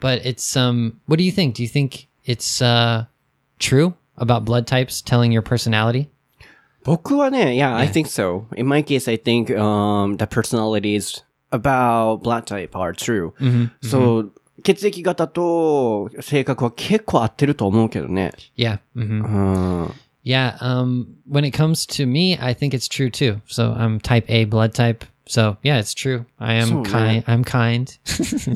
[0.00, 1.56] But it's um, what do you think?
[1.56, 3.06] Do you think it's uh
[3.58, 6.08] true about blood types telling your personality?
[6.84, 8.46] 僕はね、yeah, I think so.
[8.56, 13.32] In my case, I think, um, the personalities about blood type are true.
[13.82, 18.32] そう、血液型と性格は結構合ってると思うけどね。
[18.56, 18.78] Yeah.
[18.96, 19.92] hmm うん。
[20.22, 20.56] Yeah.
[20.60, 23.40] Um, when it comes to me, I think it's true too.
[23.46, 25.04] So I'm type A blood type.
[25.26, 26.24] So yeah, it's true.
[26.40, 27.22] I am So, kind.
[27.26, 27.96] I'm kind.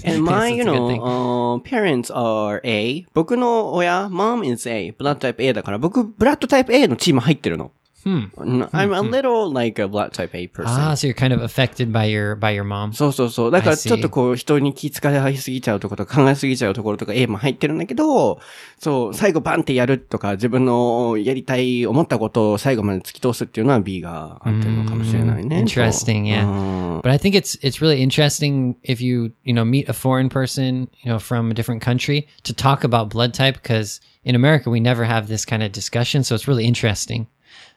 [0.05, 1.01] And my, Yes, you that's a good thing.
[1.01, 3.07] know, uh, parents are A.
[3.15, 4.93] 僕の親、mom is A.
[4.93, 7.73] ブラッドタイプ A だから、僕、ブラッドタイプ A のチーム入ってるの。
[8.07, 8.25] Hmm.
[8.73, 10.75] I'm a little like a blood type A person.
[10.77, 12.93] Ah, so you're kind of affected by your by your mom.
[12.93, 13.51] そうそうそう。
[13.53, 13.89] だか I ら see.
[13.89, 18.41] ちょっとこう人に気遣いすぎちゃうところとか考えすぎちゃうところとか A も入ってるんだけど、
[18.81, 25.61] そう、最後バンってやるとか自分のやりたい思ったことを最後まで突き通すっていうのは B が合ってるのかもしれないね。
[25.61, 26.45] Interesting, yeah.
[26.45, 30.29] うん But I think it's it's really interesting if you you know meet a foreign
[30.29, 34.71] person you know from a different country to talk about blood type because in America
[34.71, 37.29] we never have this kind of discussion, so it's really interesting.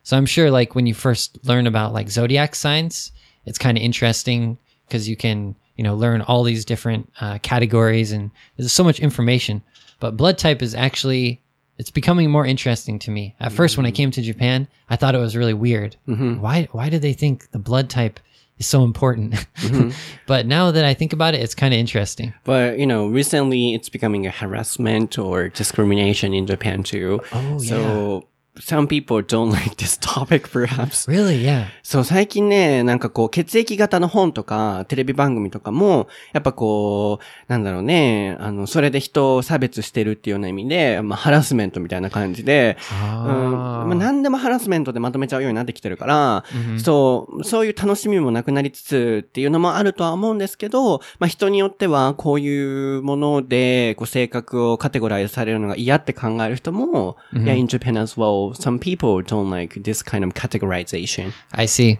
[0.02, 3.12] So I'm sure like when you first learn about like zodiac signs,
[3.44, 8.12] it's kind of interesting because you can you know learn all these different uh, categories
[8.12, 9.62] and there's so much information.
[9.98, 11.40] But blood type is actually
[11.80, 13.34] it's becoming more interesting to me.
[13.40, 13.94] At first, when I mm.
[13.94, 15.96] came to Japan, I thought it was really weird.
[16.06, 16.40] Mm-hmm.
[16.40, 18.20] Why why do they think the blood type
[18.58, 19.32] is so important?
[19.56, 19.90] Mm-hmm.
[20.26, 22.34] but now that I think about it, it's kind of interesting.
[22.44, 27.22] But you know, recently it's becoming a harassment or discrimination in Japan too.
[27.32, 28.28] Oh, So
[28.60, 31.08] some people don't like this topic perhaps.
[31.08, 31.42] Really?
[31.42, 31.66] Yeah.
[31.82, 46.44] そう、最近ね、なんかこう、血液型の本とか、テレビ番組とかも、やっぱこう、なんだろうね、あの、それで人を差別してるっていうような意味で、まあ、ハラスメントみたいな感じで、うん、まあ、何でもハラスメントでまとめちゃうようになってきてるから、
[46.78, 61.33] そう、そういう楽しみもなくなりつつっていうのもあるとは思うんですけど、まあ、人によっては、こういうもので、こう、性格をカテゴライズされるのが嫌って考える人も、yeah, in Japan as well, some people don't like this kind of categorization.
[61.53, 61.97] I see.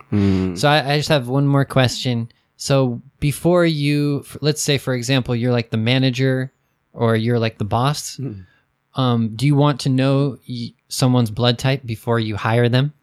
[0.56, 2.30] So I, I just have one more question.
[2.58, 6.52] So before you, f- let's say, for example, you're like the manager
[6.94, 8.20] or you're like the boss.
[8.96, 12.94] Um, do you want to know y- someone's blood type before you hire them?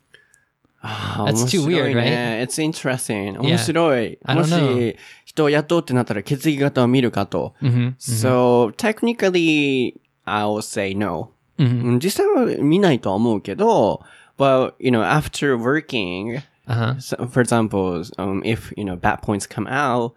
[0.83, 3.39] That's too weird, 面白いね It's interesting.
[3.39, 4.19] 面白い。
[4.25, 4.93] I も don't know.
[4.93, 7.55] し、 人を雇うってなったら血液型を見るかと。
[7.61, 9.95] hmm So, technically,
[10.27, 11.31] I'll say no.
[11.59, 14.03] hmm うん実際は見ないとは思うけど、
[14.39, 17.01] but, you know, after working, Uh huh.
[17.01, 20.13] so, for example, um, if, you know, bad points come out,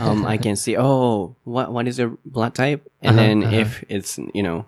[0.00, 2.88] um, I can see, oh, what, what is your blood type?
[3.02, 3.56] And Uh-huh, then uh-huh.
[3.56, 4.64] if it's, you know,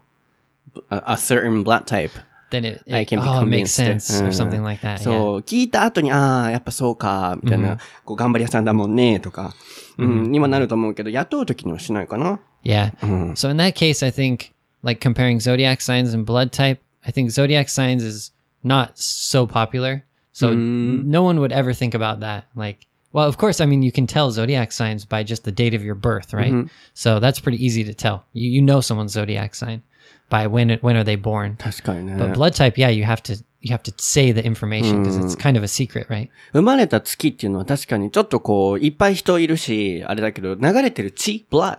[0.91, 2.11] a, a certain blood type,
[2.51, 4.09] Then it, I it can be oh, it makes convinced.
[4.11, 4.99] sense or うん something like that.
[4.99, 9.55] そう、聞いた後に、ああ、やっぱそうか、みたいな、こう、頑張り屋さんだもんね、とか、
[9.99, 12.41] うん、にはなると思うけど、雇う時にはしないかな。
[12.65, 12.91] Yeah.
[13.03, 13.33] Mm.
[13.37, 14.51] So in that case, I think
[14.85, 18.31] like comparing zodiac signs and blood type, I think zodiac signs is
[18.63, 20.05] not so popular.
[20.33, 22.47] So no one would ever think about that.
[22.55, 25.75] Like, well, of course, I mean, you can tell zodiac signs by just the date
[25.75, 26.71] of your birth, right?
[26.95, 28.25] So that's pretty easy to tell.
[28.33, 29.83] You, you know someone's zodiac sign
[30.31, 31.57] by when it, when are they born.
[31.57, 32.15] 確かにね。
[32.15, 35.35] But blood type, yeah, you have to you have to say the information because it's
[35.35, 36.31] kind of a secret, right?
[36.53, 41.79] 生まれた月っていうのは確かにちょっとこう、いっぱい人いるし、あれだけど、流れてる血、blood。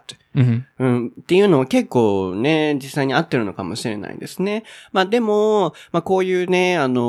[0.79, 4.65] うん、っていうのは結構ね、実際に合ってるのかもしれないですね。
[4.93, 7.01] まあでも、まあこういうね、あの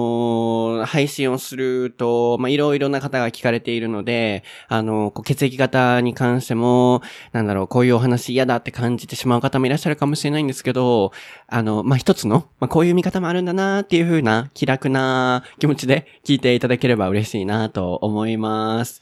[0.83, 7.01] ー配信をすると、まあいろいろな方が聞かれているので、あのー血液型に関しても、
[7.33, 11.11] なんだろう、こういうお話嫌だって感じてしまう方もいらっしゃるかもしれないんですけど、
[11.47, 19.01] あの、まあ一つの、まあこういう見方もあるんだなっていう風な気楽な気持ちで聞いていただければ嬉しいなと思います。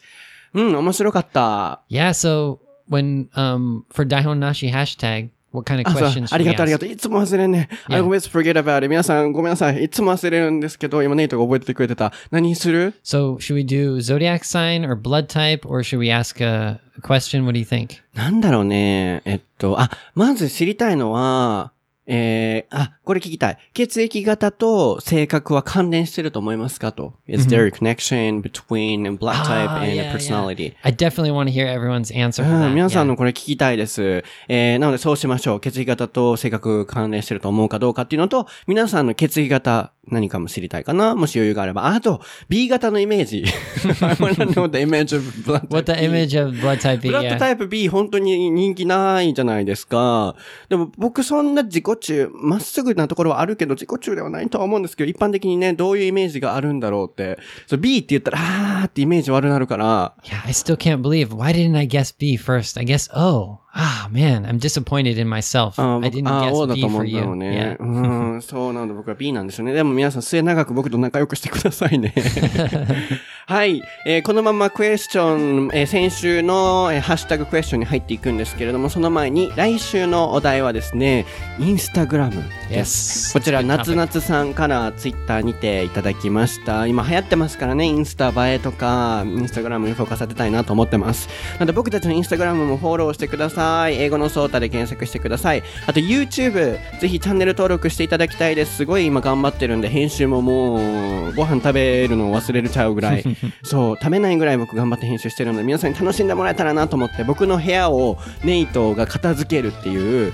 [0.54, 1.82] うん、面白かった。
[1.90, 2.10] Yeah.
[2.10, 6.46] So when um for Daihon Nashi hashtag, what kind of あ、そう questions あ should り
[6.46, 6.80] we がとうありが ask?
[6.82, 6.90] とう。
[6.90, 7.70] いつも忘れんね。
[7.88, 8.88] I always forget about it.
[8.90, 9.84] 皆さんごめんなさい。
[9.84, 12.12] いつも忘れるんですけど、今ネイトが覚えててくれてた。
[12.32, 17.46] 何する So should we do zodiac sign or blood type, or should we ask a question?
[17.46, 18.02] What do you think?
[18.14, 19.22] なんだろうね。
[19.26, 21.72] えっと、あ、まず知りたいのは、
[22.08, 23.58] えー、あ、これ聞きたい。
[23.74, 27.14] 血液型と性格は関連してると思いますかと。
[27.28, 30.74] Is there a connection between blood type Ah, and a personality?
[30.84, 32.44] I definitely want to hear everyone's answer.
[32.74, 34.24] 皆さん.のこれ聞きたいです。
[34.48, 35.60] えー、なのでそうしましょう。
[35.60, 41.88] 血液型と性格関連してると思うかどうかっていうのと、皆さんの血液型何かも知りたいかなもし余裕があれば。
[41.88, 43.44] あと、B 型のイメージ。
[44.04, 46.08] I wanna know the image of blood What the type B.
[46.08, 47.10] image of blood type be?
[47.10, 50.36] ブラッド.タイプ B 本当に人気ないじゃないですか。
[50.70, 57.40] でも僕そんな自己中、まっすぐなところはあるけど自己中ではないとは思うんですけど、一般的にね、どういうイメージがあるんだろうって。
[57.68, 61.30] そう B って言ったら、あーってイメージ悪なるから、Yeah, I still can't believe.
[61.30, 62.80] Why didn't I guess B first?
[62.80, 63.60] I guess O.
[63.78, 65.74] Ah, man, I'm disappointed in myself.
[65.82, 67.26] あ I didn't あ、guess B と思う for んだ you.
[67.26, 67.84] ろうね Yeah.。
[67.84, 68.94] うん、そうなんだ。
[68.94, 69.74] 僕は B なんですよね。
[69.74, 72.14] でも皆さん末永く僕と仲良くしてくださいね。
[73.48, 81.26] はい、えーこのままクエスチョン、えー先週の、えーハッシュタグクエスチョンに入っていくんですけれども、その前に来週のお題はですね、
[81.60, 83.32] インスタグラムです。
[83.32, 83.40] Yes.
[83.40, 83.96] こちら、Good 夏 topic.
[83.96, 86.88] 夏さんからツイッターにていただきました。
[86.88, 91.28] 今流行ってますからね、インスタ映えとか、インスタグラムにフォーカス当てたいなと思ってます。
[91.56, 93.65] なので僕たちのインスタグラムもフォローしてください。
[93.90, 95.64] 英語のソータで検索してください。
[95.88, 98.78] あと YouTube、ぜひチャンネル登録していただきたいです。
[98.78, 103.24] すごい今頑張ってるんで、編集ももう、ご飯食べるのを忘れちゃうぐらい。
[103.64, 110.34] そう、食べないぐらい僕頑張って編集してるので、皆さんに楽しんでもらえたらなと思って、僕の部屋をネイトが片付けるっていう、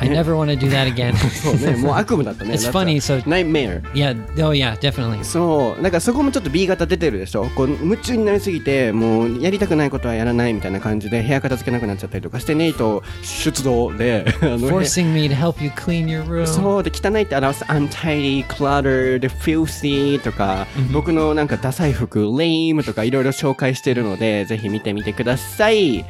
[0.00, 1.14] I never want to do that again.
[1.30, 2.54] そうね、もう悪夢だったね。
[2.54, 3.82] It's funny, so- Nightmare.
[3.94, 4.14] yeah.
[4.46, 5.24] Oh, yeah, definitely.
[5.24, 5.82] そう。
[5.82, 16.46] だからそこもちょっと B 型出てるでしょこう、夢中になりすぎて、もうやりたくないことはやらないみたいな感じで、部屋片付けなくなっちゃったりとかして、ネイト出動で、あの、Forcing me to help you clean your room.
[16.46, 26.04] そうで汚いって表す untidy, cluttered, filthy とか、僕のなんかダサい服 lame とかいろいろ紹介してるので、ぜひ見てみてください。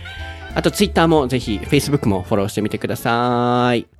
[0.57, 3.96] あとツイッターもぜひ Facebook もフォローしてみてください。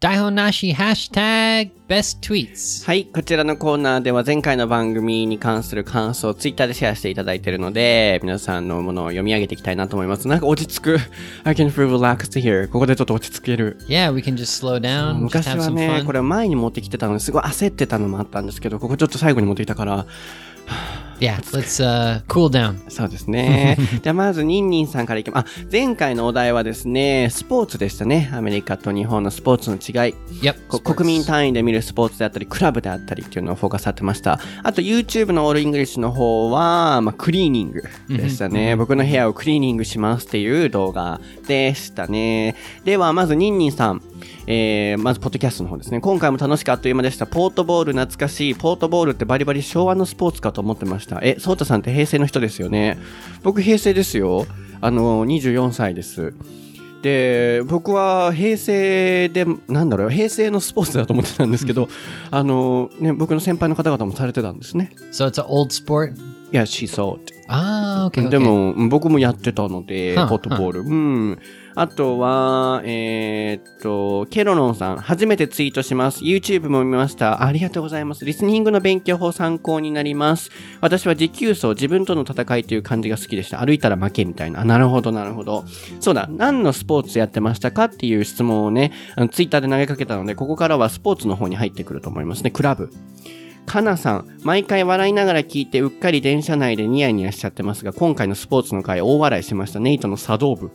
[0.00, 2.86] Daihonashi hashtag best tweets.
[2.86, 3.06] はい。
[3.06, 10.28] こちらのコーナーでは前回の番組に関する感想をツイッターでシェアしていただいているので、皆さんのものを読み上げていきたいなと思います。
[10.28, 10.98] なんか落ち着く。
[11.42, 12.68] I can feel relaxed here.
[12.68, 13.76] ここでちょっと落ち着ける。
[13.88, 20.06] Yeah, we can just slow down, 昔はね.これ前に持ってきてたのですごい焦ってたのもあったんですけど、ここちょっと最後に持ってきたから、
[21.20, 22.78] Yeah, let's uh, cool down.
[22.88, 23.76] そうですね。
[24.02, 25.62] じゃあまず、ニンニンさんからいきます。
[25.64, 28.30] あ、前回のお題はですね、スポーツでしたね。
[28.32, 30.14] アメリカと日本のスポーツの違い。
[30.42, 30.80] Yep.
[30.80, 34.38] 国民単位で見るスポーツであったり、クラブであったりっていうのをフォーカスされてました。
[34.62, 38.76] あと YouTube の all English の方は、まあ、クリーニングでしたね。
[38.76, 42.54] 僕の部屋をクリーニングしますっていう動画でしたね。
[42.84, 44.02] では、まずニンニンさん。
[44.46, 46.00] えー、まず、ポッドキャストの方ですね。
[46.00, 47.26] 今回も楽しくあっという間でした。
[47.26, 48.54] ポートボール懐かしい。
[48.54, 51.20] ポートボールってバリバリ昭和のスポーツかと思ってました。
[51.22, 52.98] え、ソータさんって平成の人ですよね。
[53.42, 54.46] 僕平成ですよ。
[54.80, 56.34] あの、24歳です。
[57.02, 61.88] で、僕は平成で、なんだろう、平成のスポーツだと思ってたんですけど、
[62.30, 64.92] あの、ね、僕の先輩の方々もされてたんですね。
[65.12, 66.14] So it's an old sport?
[66.50, 67.34] いや、シーソーって。
[67.48, 68.28] Ah, okay.
[68.28, 70.80] で.も、うん僕もやってたので、はあポットボール。
[70.80, 71.38] うん。
[71.80, 76.24] あとは、えーっと、ケロロンさん、初めてツイートします。
[76.24, 77.44] YouTube も見ました。
[77.44, 78.24] ありがとうございます。
[78.24, 80.50] リスニングの勉強法参考になります。
[80.80, 83.64] 私は持久走、自分との戦いという感じが好きでした。
[83.64, 84.64] 歩いたら負けみたいな。
[84.64, 85.66] なるほど、なるほど。
[86.00, 88.90] そうだ、何のスポーツやってましたかっていう質問をね、
[89.30, 92.50] ツイッターで投げかけたので、ここからはスポーツの方に入ってくると思いますね。
[92.50, 92.90] クラブ。
[93.68, 99.78] かなさん、毎回笑いながら聞いてうっかり電車内でニヤニヤしちゃってますが、今回のスポーツの回大笑いしました。
[99.78, 100.70] ネイトの茶道部。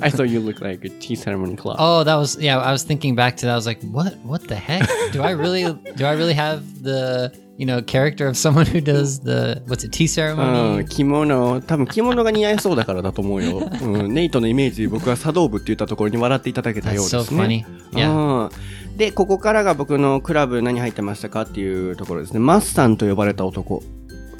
[0.00, 1.76] I thought you looked like a tea ceremony club.
[1.78, 2.58] Oh, that was yeah.
[2.58, 3.52] I was thinking back to that.
[3.52, 4.16] I was like, what?
[4.24, 4.88] What the heck?
[5.12, 5.64] Do I really?
[5.96, 7.30] do I really have the
[7.62, 10.82] you know character of someone who does the what's it tea う ceremony?
[10.82, 13.70] ん、着物、多分着物が似合いそうだからだと思うよ。
[13.80, 17.64] うん、ネイトのイメージ、僕は茶道部って言ったところに笑っていただけたようで so すね。
[17.92, 17.98] funny.
[17.98, 18.46] Yeah.
[18.46, 18.50] うん
[18.96, 22.40] で、ここからが僕のクラブ何入ってましたかっていうところですね。
[22.40, 23.82] マスさんと呼ばれた男。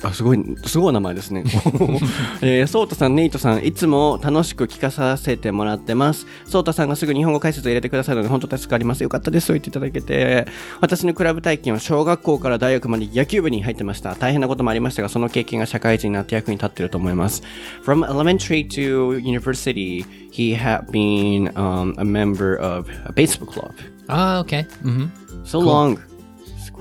[0.03, 1.45] あ、すごい、すごい名前ですね。
[2.43, 6.27] えー、ソータさん、ネイトさん、いつも楽しく聞かさせてもらってます。
[6.47, 9.03] ソータさんがすぐ日本語解説を入れてくださるので、本当助かります。
[9.03, 9.47] よかったです。
[9.47, 10.47] そう言っていただけて。
[10.81, 14.15] 私のクラブ体験は小学校から大学まで野球部に入ってました。
[14.17, 17.43] 大変なこともありましたが、その経験が社会人になって役に立っていると思います。
[17.85, 23.73] From elementary to university, he had been、um, a member of a baseball club.
[24.09, 24.67] Oh, okay.
[24.83, 25.07] hmm
[25.45, 25.99] So long.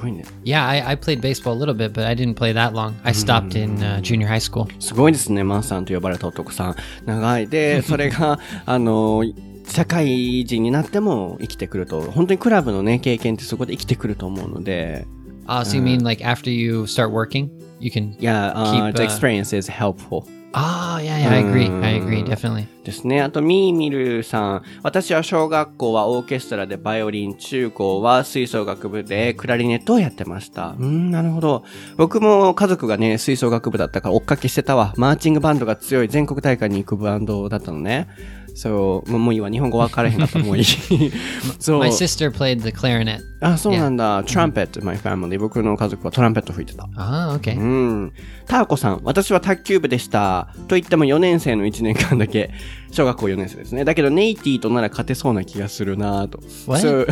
[0.02, 0.24] すごいね。
[0.44, 2.96] Yeah, I, I played baseball a little bit, but I didn't play that long.
[3.04, 4.68] I stopped in uh, junior high school.
[4.80, 6.76] すごいですね、マンさんと呼ばれた男さん。
[7.06, 7.48] 長い。
[7.48, 9.24] で、それが、あの、
[9.68, 15.06] 社会人になっても生きてくると、本当にクラブのね、経験ってそこで生きてくると思うので、
[15.48, 17.50] Oh, so you mean like after you start working,
[17.80, 18.16] you can?
[18.20, 20.24] いや、uh, Keep, the uh, experience is helpful.
[20.54, 21.30] Oh, yeah, yeah.
[21.30, 21.70] I agree.
[21.82, 22.24] I agree.
[22.24, 22.68] Definitely.
[22.84, 23.22] ですね。
[23.22, 24.64] あと、ミーミルさん。
[24.84, 30.76] 私は小学校はオーケストラでバイオリン、中高は吹奏楽部でクラリネットをやってました。
[30.78, 31.64] うん、なるほど。
[31.96, 34.94] 僕も家族がね、吹奏楽部だったから追っかけしてたわ。
[34.98, 38.08] マーチングバンドが強い全国大会に行くバンドだったのね。
[38.56, 39.50] そう、もういいわ。
[39.50, 40.64] 日本語分からへんかったらもういい。
[41.60, 41.90] そう My。
[41.90, 43.20] sister played the clarinet.
[43.42, 44.24] あ、そうなんだ。
[44.24, 45.40] トランペット、my family。
[45.40, 46.84] 僕の家族はトランペット吹いてた。
[46.84, 47.58] Oh, okay.
[47.58, 47.64] う
[48.06, 48.14] ん。
[48.48, 50.50] ターコさん、私は卓球部でした。
[50.68, 52.52] と言っても4年生の1年間だけ。
[52.92, 53.86] 小学校4年生ですね。
[53.86, 56.40] だけど、ネイティとなら勝てそうな気がするなと。
[56.68, 56.82] What?
[56.86, 57.06] So,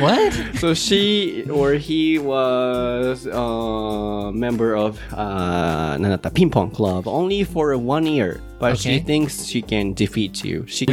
[0.00, 0.32] What?
[0.58, 8.40] so she or he was a member of, uh, なんだった、ピンポン club only for one year.
[8.58, 9.04] But she Okay.
[9.04, 10.64] thinks she can defeat you.
[10.68, 10.86] She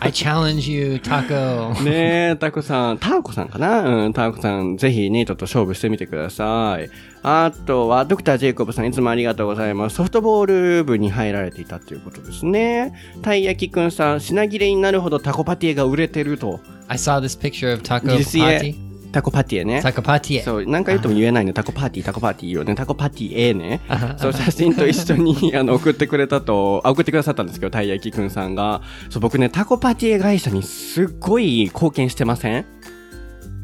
[0.00, 1.82] I challenge you, Taco.
[1.82, 4.04] ねえ、タコさん、ターコさんかな？
[4.04, 6.88] うん、ターコさん、ぜひネイトと勝負してみてください。
[7.22, 9.96] あとは、ドクター・ジェイコブさん、いつもありがとうございます。
[9.96, 10.46] ソフトボー
[10.78, 12.94] ル部に入られていたということですね。
[13.22, 16.60] たい焼きくんさん、品切れになるほどタコパティエが売れてると。
[16.88, 18.16] I saw this picture of Taco
[19.12, 19.66] Did you see it?
[19.68, 19.82] Pati.
[19.82, 21.52] タコパティエ.そう、何回言っても言えないね。
[21.52, 22.74] タコパーティー、タコパーティーよね。
[22.74, 23.80] タコパティエね。
[24.18, 28.82] そう、写真と一緒に、 あの、送ってくれたと、あ、送ってくださったんですけど、たい焼きくんさんが。
[29.08, 32.64] そう、僕ね、タコパティエ会社にすっごい貢献してません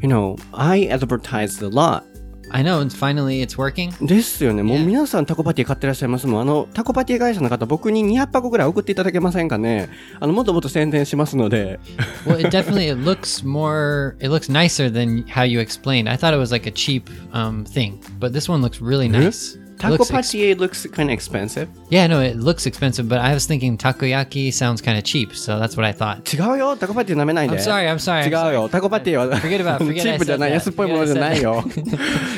[0.01, 2.03] ?You know, I advertised a lot.
[2.49, 2.79] I know.
[2.81, 3.91] And finally, it's working.
[4.05, 4.63] ですよね。
[4.63, 6.41] もう.皆さんタコパティ買ってらっしゃいますもん。
[6.41, 9.89] あの、タコパティ会社の方、僕に200箱ぐらい送っていただけませんかね。
[10.19, 11.79] あの、もっともっと宣伝しますので。
[12.25, 14.15] Well, it definitely it looks more.
[14.19, 16.09] It looks nicer than how you explained.
[16.09, 19.57] I thought it was like a cheap um, thing, but this one looks really nice.
[19.77, 21.67] タコ Looks パ ex- looks kind of expensive.
[21.89, 25.59] yeah, no, it looks expensive, but I was thinking takoyaki sounds kind of cheap, so
[25.59, 26.23] that's what I thought.
[26.35, 26.75] 違うよ。
[26.77, 27.55] タコパティ舐めないで。
[27.57, 28.27] I'm sorry, I'm sorry.
[28.27, 28.69] 違うよ。
[28.69, 31.63] タコパティは Forget about- forget チープじゃない.安っぽいものじゃないよ。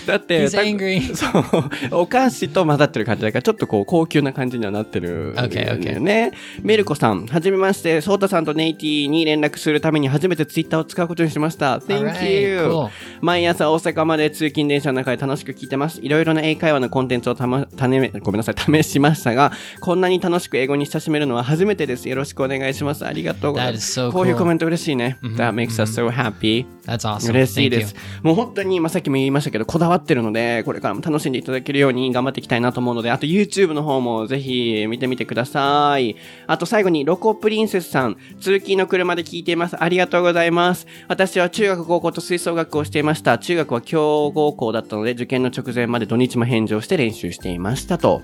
[0.05, 1.15] だって、He's angry.
[1.15, 2.01] そう。
[2.01, 5.33] お菓子と混ざってる感じだから、ちょっとこう、高級な感じにはなってる。
[5.35, 5.99] Okay, okay.
[5.99, 6.31] ね。
[6.61, 11.77] メルコさん、はじめまして、ソータさんとネイティに連絡するために初めてツイッターを使うことにしました。
[11.79, 12.87] Thank you!
[13.21, 15.99] 毎朝大阪まで通勤電車の中で楽しく聞いてます。
[16.01, 19.51] いろいろな英会話のコンテンツをたま、たね、ごめんなさい、試しましたが、
[19.81, 22.07] こんなに楽しく英語に親しめるのは初めてです。
[22.09, 23.05] よろしくお願いします。
[23.05, 23.99] ありがとうございます。
[23.99, 24.37] so こういう cool.
[24.39, 25.17] コメント嬉しいね。
[25.21, 26.65] That makes us so happy.
[26.85, 27.29] That's awesome.
[27.31, 27.95] 嬉しいで.す。
[28.23, 36.15] もう本当に、今さっきも言いましたけど、こだわってるので、これからも楽しんでいただけるように頑張っていきたいなと思うので、あと YouTube の方もぜひ見てみてください。
[36.47, 39.81] あと最後に、ロコプリンセスさん、通勤の車で聞いています。
[39.81, 40.87] ありがとうございます。
[41.07, 43.37] 私は中学、高校と吹奏楽をしていました。
[43.37, 48.21] 中学は強豪校だったので、受験の直前まで土日も返上して練習していましたと。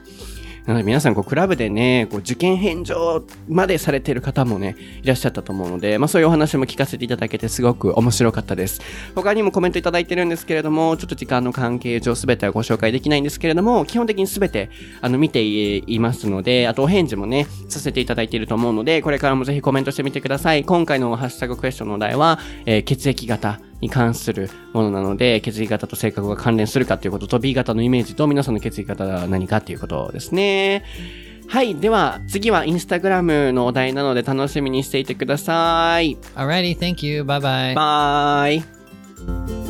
[0.65, 8.81] なので皆さんこうクラブでね、こう受験返上までされてる方もね、いらっしゃったと思うので、まあそういうお話も聞かせていただけてすごく面白かったです。
[9.13, 14.71] 他にもコメントいただいてるんですけれども、ちょっと時間の関係上すべてはご紹介できないんですけれども、基本的にすべて
[15.01, 20.63] あの見ていますので、あとお返事もね、させていただいていると思うので、これからもぜひコメントしてみてください。
[20.63, 30.83] 今回のハッシュタグクエスチョンのお題は、えー血液型に関するものなので、血液型と性格が関連するかということと、B 型のイメージと皆さんの血液型が何かということですね。
[31.47, 31.75] はい。
[31.75, 36.17] では、次はインスタグラムのお題なので楽しみにしていてください。
[36.35, 37.21] Alrighty, thank you.
[37.21, 37.75] Bye bye.
[37.75, 39.64] バイ。